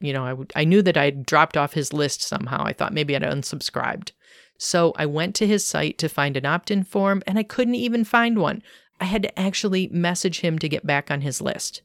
you 0.00 0.12
know, 0.12 0.24
I, 0.24 0.60
I 0.60 0.64
knew 0.64 0.82
that 0.82 0.96
I'd 0.96 1.24
dropped 1.24 1.56
off 1.56 1.72
his 1.72 1.92
list 1.92 2.22
somehow. 2.22 2.64
I 2.64 2.72
thought 2.72 2.92
maybe 2.92 3.16
I'd 3.16 3.22
unsubscribed. 3.22 4.12
So 4.58 4.92
I 4.96 5.06
went 5.06 5.34
to 5.36 5.46
his 5.46 5.64
site 5.64 5.98
to 5.98 6.08
find 6.08 6.36
an 6.36 6.44
opt 6.44 6.70
in 6.70 6.82
form 6.82 7.22
and 7.26 7.38
I 7.38 7.44
couldn't 7.44 7.76
even 7.76 8.04
find 8.04 8.38
one. 8.38 8.62
I 9.00 9.04
had 9.04 9.22
to 9.22 9.38
actually 9.38 9.88
message 9.88 10.40
him 10.40 10.58
to 10.58 10.68
get 10.68 10.84
back 10.84 11.10
on 11.10 11.20
his 11.20 11.40
list. 11.40 11.82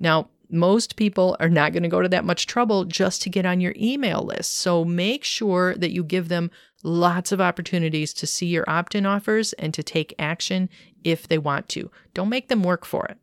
Now, 0.00 0.30
most 0.50 0.96
people 0.96 1.36
are 1.40 1.48
not 1.48 1.72
going 1.72 1.82
to 1.82 1.88
go 1.88 2.02
to 2.02 2.08
that 2.08 2.24
much 2.24 2.46
trouble 2.46 2.84
just 2.84 3.22
to 3.22 3.30
get 3.30 3.46
on 3.46 3.60
your 3.60 3.74
email 3.76 4.22
list. 4.22 4.58
So 4.58 4.84
make 4.84 5.24
sure 5.24 5.74
that 5.74 5.92
you 5.92 6.04
give 6.04 6.28
them 6.28 6.50
lots 6.82 7.32
of 7.32 7.40
opportunities 7.40 8.12
to 8.14 8.26
see 8.26 8.46
your 8.46 8.68
opt 8.68 8.94
in 8.94 9.06
offers 9.06 9.52
and 9.54 9.72
to 9.74 9.82
take 9.82 10.14
action 10.18 10.68
if 11.02 11.26
they 11.26 11.38
want 11.38 11.68
to. 11.70 11.90
Don't 12.12 12.28
make 12.28 12.48
them 12.48 12.62
work 12.62 12.84
for 12.84 13.06
it. 13.06 13.18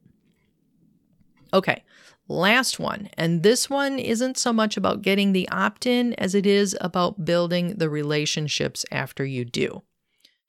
Okay, 1.53 1.83
Last 2.31 2.79
one, 2.79 3.09
and 3.17 3.43
this 3.43 3.69
one 3.69 3.99
isn't 3.99 4.37
so 4.37 4.53
much 4.53 4.77
about 4.77 5.01
getting 5.01 5.33
the 5.33 5.49
opt 5.49 5.85
in 5.85 6.13
as 6.13 6.33
it 6.33 6.45
is 6.45 6.77
about 6.79 7.25
building 7.25 7.75
the 7.75 7.89
relationships 7.89 8.85
after 8.89 9.25
you 9.25 9.43
do. 9.43 9.83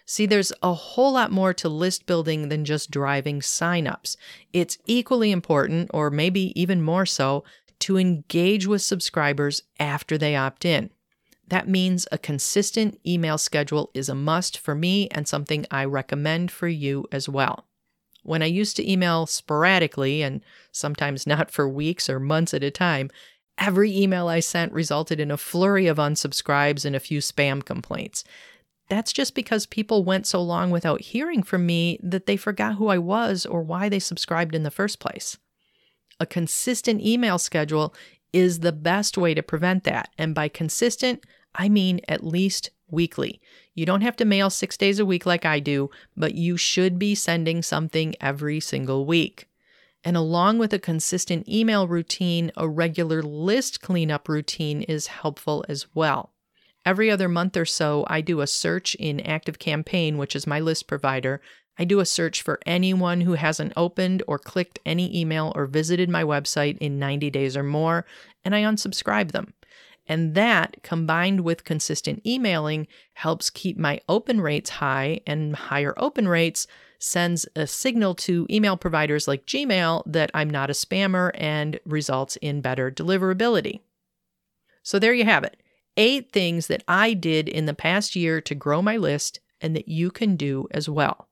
See, 0.05 0.27
there's 0.27 0.53
a 0.63 0.75
whole 0.75 1.13
lot 1.13 1.31
more 1.31 1.55
to 1.55 1.69
list 1.69 2.07
building 2.07 2.49
than 2.49 2.65
just 2.65 2.91
driving 2.91 3.41
signups. 3.41 4.17
It's 4.53 4.79
equally 4.87 5.31
important, 5.31 5.91
or 5.95 6.11
maybe 6.11 6.59
even 6.61 6.83
more 6.83 7.07
so, 7.07 7.45
to 7.81 7.99
engage 7.99 8.67
with 8.67 8.83
subscribers 8.83 9.63
after 9.81 10.17
they 10.19 10.37
opt 10.37 10.65
in. 10.65 10.91
That 11.49 11.69
means 11.69 12.07
a 12.11 12.19
consistent 12.19 12.99
email 13.07 13.39
schedule 13.39 13.91
is 13.93 14.09
a 14.09 14.15
must 14.15 14.57
for 14.57 14.75
me 14.75 15.09
and 15.11 15.29
something 15.29 15.67
I 15.71 15.85
recommend 15.85 16.51
for 16.51 16.69
you 16.69 17.07
as 17.13 17.29
well. 17.29 17.67
When 18.23 18.43
I 18.43 18.47
used 18.47 18.77
to 18.77 18.91
email 18.91 19.27
sporadically 19.27 20.23
and 20.23 20.43
sometimes 20.71 21.27
not 21.27 21.51
for 21.51 21.69
weeks 21.69 22.09
or 22.09 22.21
months 22.21 22.55
at 22.55 22.63
a 22.63 22.71
time, 22.71 23.11
every 23.59 23.95
email 23.97 24.29
I 24.29 24.41
sent 24.41 24.73
resulted 24.73 25.19
in 25.19 25.31
a 25.31 25.37
flurry 25.37 25.89
of 25.89 25.99
unsubscribes 25.99 26.85
and 26.85 26.95
a 26.95 27.01
few 27.01 27.19
spam 27.19 27.65
complaints. 27.65 28.25
That's 28.89 29.13
just 29.13 29.35
because 29.35 29.67
people 29.67 30.05
went 30.05 30.27
so 30.27 30.43
long 30.43 30.71
without 30.71 31.01
hearing 31.01 31.43
from 31.43 31.65
me 31.65 31.99
that 32.03 32.27
they 32.27 32.37
forgot 32.37 32.75
who 32.75 32.89
I 32.89 32.99
was 32.99 33.47
or 33.47 33.63
why 33.63 33.89
they 33.89 33.99
subscribed 33.99 34.55
in 34.55 34.65
the 34.65 34.71
first 34.71 34.99
place. 34.99 35.39
A 36.21 36.27
consistent 36.27 37.01
email 37.01 37.39
schedule 37.39 37.95
is 38.33 38.61
the 38.61 38.73
best 38.73 39.17
way 39.17 39.35
to 39.35 39.43
prevent 39.43 39.85
that. 39.85 40.11
And 40.19 40.35
by 40.35 40.49
consistent, 40.49 41.25
I 41.55 41.69
mean 41.69 42.01
at 42.09 42.25
least 42.25 42.71
weekly. 42.91 43.41
You 43.75 43.87
don't 43.87 44.03
have 44.03 44.17
to 44.17 44.25
mail 44.25 44.51
six 44.51 44.77
days 44.77 44.99
a 44.99 45.07
week 45.07 45.25
like 45.27 45.47
I 45.47 45.59
do, 45.59 45.91
but 46.17 46.35
you 46.35 46.57
should 46.57 46.99
be 46.99 47.15
sending 47.15 47.63
something 47.63 48.15
every 48.21 48.61
single 48.61 49.07
week. 49.07 49.49
And 50.05 50.17
along 50.17 50.59
with 50.59 50.73
a 50.73 50.79
consistent 50.79 51.49
email 51.49 51.87
routine, 51.87 52.51
a 52.57 52.69
regular 52.69 53.23
list 53.23 53.81
cleanup 53.81 54.29
routine 54.29 54.83
is 54.83 55.07
helpful 55.07 55.65
as 55.69 55.87
well. 55.95 56.32
Every 56.85 57.11
other 57.11 57.29
month 57.29 57.57
or 57.57 57.65
so, 57.65 58.05
I 58.09 58.21
do 58.21 58.41
a 58.41 58.47
search 58.47 58.95
in 58.97 59.19
ActiveCampaign, 59.19 60.17
which 60.17 60.35
is 60.35 60.47
my 60.47 60.59
list 60.59 60.87
provider, 60.87 61.41
I 61.79 61.85
do 61.85 62.01
a 62.01 62.07
search 62.07 62.43
for 62.43 62.61
anyone 62.67 63.23
who 63.23 63.35
hasn't 63.35 63.73
opened 63.77 64.23
or 64.27 64.39
clicked 64.39 64.79
any 64.85 65.19
email 65.19 65.53
or 65.55 65.67
visited 65.67 66.09
my 66.11 66.23
website 66.23 66.77
in 66.79 66.99
90 66.99 67.31
days 67.31 67.57
or 67.57 67.63
more, 67.63 68.05
and 68.45 68.55
I 68.55 68.63
unsubscribe 68.63 69.33
them. 69.33 69.55
And 70.07 70.35
that, 70.35 70.83
combined 70.83 71.43
with 71.43 71.65
consistent 71.65 72.27
emailing, 72.27 72.89
helps 73.15 73.51
keep 73.51 73.79
my 73.79 74.01
open 74.09 74.41
rates 74.41 74.71
high, 74.71 75.21
and 75.27 75.55
higher 75.57 75.95
open 75.97 76.29
rates 76.29 76.67
sends 76.99 77.47
a 77.57 77.67
signal 77.67 78.15
to 78.15 78.47
email 78.51 78.77
providers 78.77 79.27
like 79.27 79.47
Gmail 79.47 80.03
that 80.07 80.31
I'm 80.35 80.51
not 80.51 80.71
a 80.71 80.75
spammer 80.75 81.31
and 81.35 81.81
results 81.85 82.37
in 82.37 82.61
better 82.61 82.91
deliverability. 82.91 83.81
So 84.83 84.99
there 84.99 85.15
you 85.15 85.25
have 85.25 85.45
it 85.45 85.62
eight 85.97 86.33
things 86.33 86.67
that 86.67 86.83
I 86.89 87.15
did 87.15 87.49
in 87.49 87.67
the 87.67 87.75
past 87.75 88.17
year 88.17 88.41
to 88.41 88.55
grow 88.55 88.83
my 88.83 88.97
list 88.97 89.41
and 89.61 89.77
that 89.77 89.89
you 89.89 90.11
can 90.11 90.37
do 90.37 90.67
as 90.71 90.89
well. 90.89 91.29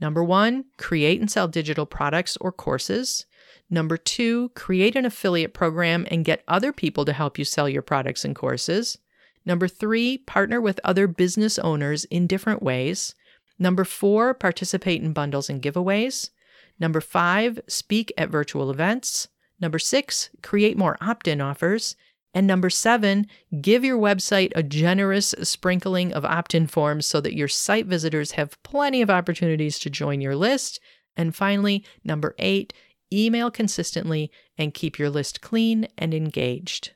Number 0.00 0.24
one, 0.24 0.64
create 0.78 1.20
and 1.20 1.30
sell 1.30 1.48
digital 1.48 1.86
products 1.86 2.36
or 2.40 2.52
courses. 2.52 3.26
Number 3.70 3.96
two, 3.96 4.50
create 4.50 4.96
an 4.96 5.06
affiliate 5.06 5.54
program 5.54 6.06
and 6.10 6.24
get 6.24 6.44
other 6.48 6.72
people 6.72 7.04
to 7.04 7.12
help 7.12 7.38
you 7.38 7.44
sell 7.44 7.68
your 7.68 7.82
products 7.82 8.24
and 8.24 8.34
courses. 8.34 8.98
Number 9.46 9.68
three, 9.68 10.18
partner 10.18 10.60
with 10.60 10.80
other 10.84 11.06
business 11.06 11.58
owners 11.58 12.04
in 12.06 12.26
different 12.26 12.62
ways. 12.62 13.14
Number 13.58 13.84
four, 13.84 14.34
participate 14.34 15.02
in 15.02 15.12
bundles 15.12 15.48
and 15.48 15.62
giveaways. 15.62 16.30
Number 16.78 17.00
five, 17.00 17.60
speak 17.68 18.12
at 18.18 18.30
virtual 18.30 18.70
events. 18.70 19.28
Number 19.60 19.78
six, 19.78 20.30
create 20.42 20.76
more 20.76 20.96
opt 21.00 21.28
in 21.28 21.40
offers. 21.40 21.94
And 22.34 22.46
number 22.46 22.70
seven, 22.70 23.26
give 23.60 23.84
your 23.84 23.98
website 23.98 24.52
a 24.54 24.62
generous 24.62 25.34
sprinkling 25.42 26.12
of 26.12 26.24
opt 26.24 26.54
in 26.54 26.66
forms 26.66 27.06
so 27.06 27.20
that 27.20 27.36
your 27.36 27.48
site 27.48 27.86
visitors 27.86 28.32
have 28.32 28.62
plenty 28.62 29.02
of 29.02 29.10
opportunities 29.10 29.78
to 29.80 29.90
join 29.90 30.20
your 30.20 30.36
list. 30.36 30.80
And 31.14 31.36
finally, 31.36 31.84
number 32.04 32.34
eight, 32.38 32.72
email 33.12 33.50
consistently, 33.50 34.30
and 34.56 34.72
keep 34.72 34.98
your 34.98 35.10
list 35.10 35.42
clean 35.42 35.88
and 35.98 36.14
engaged. 36.14 36.92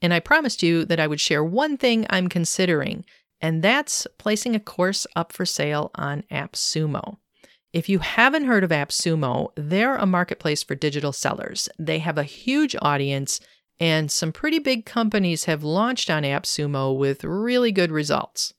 And 0.00 0.14
I 0.14 0.20
promised 0.20 0.62
you 0.62 0.86
that 0.86 0.98
I 1.00 1.06
would 1.06 1.20
share 1.20 1.44
one 1.44 1.76
thing 1.76 2.06
I'm 2.08 2.28
considering, 2.28 3.04
and 3.40 3.62
that's 3.62 4.06
placing 4.18 4.56
a 4.56 4.60
course 4.60 5.06
up 5.14 5.32
for 5.32 5.44
sale 5.44 5.90
on 5.94 6.24
AppSumo. 6.30 7.18
If 7.72 7.88
you 7.88 7.98
haven't 7.98 8.46
heard 8.46 8.64
of 8.64 8.70
AppSumo, 8.70 9.50
they're 9.56 9.96
a 9.96 10.06
marketplace 10.06 10.62
for 10.62 10.74
digital 10.74 11.12
sellers. 11.12 11.68
They 11.78 11.98
have 11.98 12.18
a 12.18 12.24
huge 12.24 12.74
audience, 12.80 13.40
and 13.80 14.10
some 14.10 14.30
pretty 14.30 14.58
big 14.58 14.84
companies 14.84 15.44
have 15.46 15.64
launched 15.64 16.10
on 16.10 16.22
AppSumo 16.22 16.96
with 16.96 17.24
really 17.24 17.72
good 17.72 17.90
results. 17.90 18.52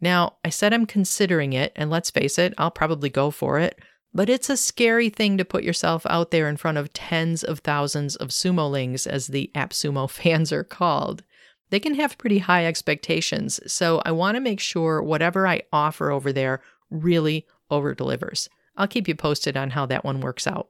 Now, 0.00 0.36
I 0.44 0.48
said 0.48 0.72
I'm 0.72 0.86
considering 0.86 1.52
it, 1.52 1.72
and 1.74 1.90
let's 1.90 2.10
face 2.10 2.38
it, 2.38 2.54
I'll 2.56 2.70
probably 2.70 3.10
go 3.10 3.32
for 3.32 3.58
it. 3.58 3.78
But 4.14 4.30
it's 4.30 4.48
a 4.48 4.56
scary 4.56 5.08
thing 5.08 5.36
to 5.38 5.44
put 5.44 5.64
yourself 5.64 6.06
out 6.06 6.30
there 6.30 6.48
in 6.48 6.56
front 6.56 6.78
of 6.78 6.92
tens 6.92 7.44
of 7.44 7.58
thousands 7.58 8.16
of 8.16 8.28
sumolings, 8.28 9.06
as 9.06 9.26
the 9.26 9.50
AppSumo 9.54 10.08
fans 10.10 10.52
are 10.52 10.64
called. 10.64 11.24
They 11.70 11.80
can 11.80 11.94
have 11.94 12.18
pretty 12.18 12.38
high 12.38 12.66
expectations, 12.66 13.60
so 13.72 14.00
I 14.04 14.12
want 14.12 14.36
to 14.36 14.40
make 14.40 14.60
sure 14.60 15.02
whatever 15.02 15.46
I 15.46 15.62
offer 15.72 16.10
over 16.10 16.32
there 16.32 16.60
really 16.90 17.46
over 17.70 17.94
delivers. 17.94 18.48
I'll 18.76 18.88
keep 18.88 19.06
you 19.06 19.14
posted 19.14 19.56
on 19.56 19.70
how 19.70 19.86
that 19.86 20.04
one 20.04 20.20
works 20.20 20.46
out. 20.46 20.68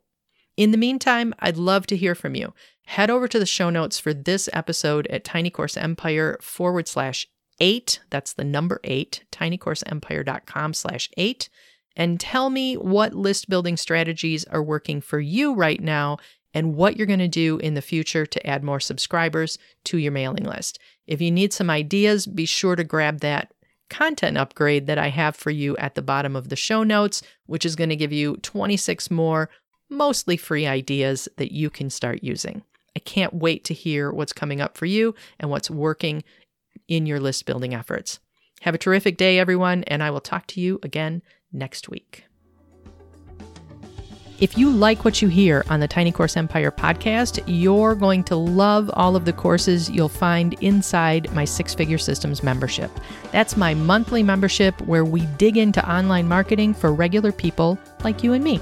In 0.60 0.72
the 0.72 0.76
meantime, 0.76 1.32
I'd 1.38 1.56
love 1.56 1.86
to 1.86 1.96
hear 1.96 2.14
from 2.14 2.34
you. 2.34 2.52
Head 2.84 3.08
over 3.08 3.26
to 3.26 3.38
the 3.38 3.46
show 3.46 3.70
notes 3.70 3.98
for 3.98 4.12
this 4.12 4.46
episode 4.52 5.06
at 5.06 5.24
tinycourseempire 5.24 6.42
forward 6.42 6.86
slash 6.86 7.26
eight. 7.60 8.00
That's 8.10 8.34
the 8.34 8.44
number 8.44 8.78
eight, 8.84 9.24
tinycourseempire.com 9.32 10.74
slash 10.74 11.08
eight 11.16 11.48
and 11.96 12.20
tell 12.20 12.50
me 12.50 12.74
what 12.74 13.14
list 13.14 13.48
building 13.48 13.78
strategies 13.78 14.44
are 14.44 14.62
working 14.62 15.00
for 15.00 15.18
you 15.18 15.54
right 15.54 15.80
now 15.80 16.18
and 16.52 16.74
what 16.74 16.98
you're 16.98 17.06
going 17.06 17.20
to 17.20 17.26
do 17.26 17.56
in 17.56 17.72
the 17.72 17.80
future 17.80 18.26
to 18.26 18.46
add 18.46 18.62
more 18.62 18.80
subscribers 18.80 19.56
to 19.84 19.96
your 19.96 20.12
mailing 20.12 20.44
list. 20.44 20.78
If 21.06 21.22
you 21.22 21.30
need 21.30 21.54
some 21.54 21.70
ideas, 21.70 22.26
be 22.26 22.44
sure 22.44 22.76
to 22.76 22.84
grab 22.84 23.20
that 23.20 23.50
content 23.88 24.36
upgrade 24.36 24.86
that 24.88 24.98
I 24.98 25.08
have 25.08 25.36
for 25.36 25.50
you 25.50 25.74
at 25.78 25.94
the 25.94 26.02
bottom 26.02 26.36
of 26.36 26.50
the 26.50 26.54
show 26.54 26.82
notes, 26.82 27.22
which 27.46 27.64
is 27.64 27.76
going 27.76 27.88
to 27.88 27.96
give 27.96 28.12
you 28.12 28.36
26 28.36 29.10
more, 29.10 29.48
mostly 29.90 30.36
free 30.36 30.66
ideas 30.66 31.28
that 31.36 31.52
you 31.52 31.68
can 31.68 31.90
start 31.90 32.22
using. 32.22 32.62
I 32.96 33.00
can't 33.00 33.34
wait 33.34 33.64
to 33.64 33.74
hear 33.74 34.10
what's 34.10 34.32
coming 34.32 34.60
up 34.60 34.78
for 34.78 34.86
you 34.86 35.14
and 35.38 35.50
what's 35.50 35.70
working 35.70 36.24
in 36.88 37.06
your 37.06 37.20
list 37.20 37.46
building 37.46 37.74
efforts. 37.74 38.20
Have 38.62 38.74
a 38.74 38.78
terrific 38.78 39.16
day, 39.16 39.38
everyone, 39.38 39.84
and 39.84 40.02
I 40.02 40.10
will 40.10 40.20
talk 40.20 40.46
to 40.48 40.60
you 40.60 40.78
again 40.82 41.22
next 41.52 41.88
week. 41.88 42.24
If 44.40 44.56
you 44.56 44.70
like 44.70 45.04
what 45.04 45.20
you 45.20 45.28
hear 45.28 45.66
on 45.68 45.80
the 45.80 45.88
Tiny 45.88 46.10
Course 46.10 46.34
Empire 46.34 46.70
podcast, 46.70 47.42
you're 47.46 47.94
going 47.94 48.24
to 48.24 48.36
love 48.36 48.90
all 48.94 49.14
of 49.14 49.26
the 49.26 49.34
courses 49.34 49.90
you'll 49.90 50.08
find 50.08 50.54
inside 50.62 51.30
my 51.34 51.44
Six 51.44 51.74
Figure 51.74 51.98
Systems 51.98 52.42
membership. 52.42 52.90
That's 53.32 53.58
my 53.58 53.74
monthly 53.74 54.22
membership 54.22 54.80
where 54.82 55.04
we 55.04 55.26
dig 55.36 55.58
into 55.58 55.86
online 55.90 56.26
marketing 56.26 56.72
for 56.72 56.94
regular 56.94 57.32
people 57.32 57.78
like 58.02 58.24
you 58.24 58.32
and 58.32 58.42
me. 58.42 58.60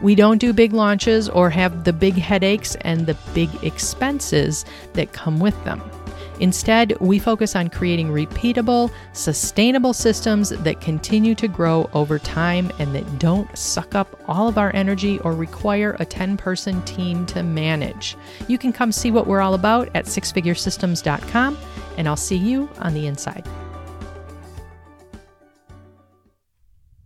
We 0.00 0.14
don't 0.14 0.38
do 0.38 0.52
big 0.52 0.72
launches 0.72 1.28
or 1.28 1.50
have 1.50 1.84
the 1.84 1.92
big 1.92 2.14
headaches 2.14 2.76
and 2.82 3.06
the 3.06 3.16
big 3.34 3.50
expenses 3.64 4.64
that 4.92 5.12
come 5.12 5.40
with 5.40 5.62
them. 5.64 5.82
Instead, 6.40 6.98
we 7.00 7.18
focus 7.18 7.56
on 7.56 7.68
creating 7.68 8.08
repeatable, 8.08 8.92
sustainable 9.12 9.92
systems 9.92 10.50
that 10.50 10.80
continue 10.80 11.34
to 11.34 11.48
grow 11.48 11.90
over 11.92 12.18
time 12.18 12.70
and 12.78 12.94
that 12.94 13.18
don't 13.18 13.56
suck 13.58 13.94
up 13.94 14.20
all 14.28 14.48
of 14.48 14.56
our 14.56 14.74
energy 14.74 15.18
or 15.20 15.32
require 15.32 15.96
a 15.98 16.04
10 16.04 16.36
person 16.36 16.80
team 16.82 17.26
to 17.26 17.42
manage. 17.42 18.16
You 18.46 18.58
can 18.58 18.72
come 18.72 18.92
see 18.92 19.10
what 19.10 19.26
we're 19.26 19.40
all 19.40 19.54
about 19.54 19.88
at 19.96 20.04
sixfiguresystems.com, 20.04 21.58
and 21.96 22.08
I'll 22.08 22.16
see 22.16 22.36
you 22.36 22.68
on 22.78 22.94
the 22.94 23.06
inside. 23.06 23.44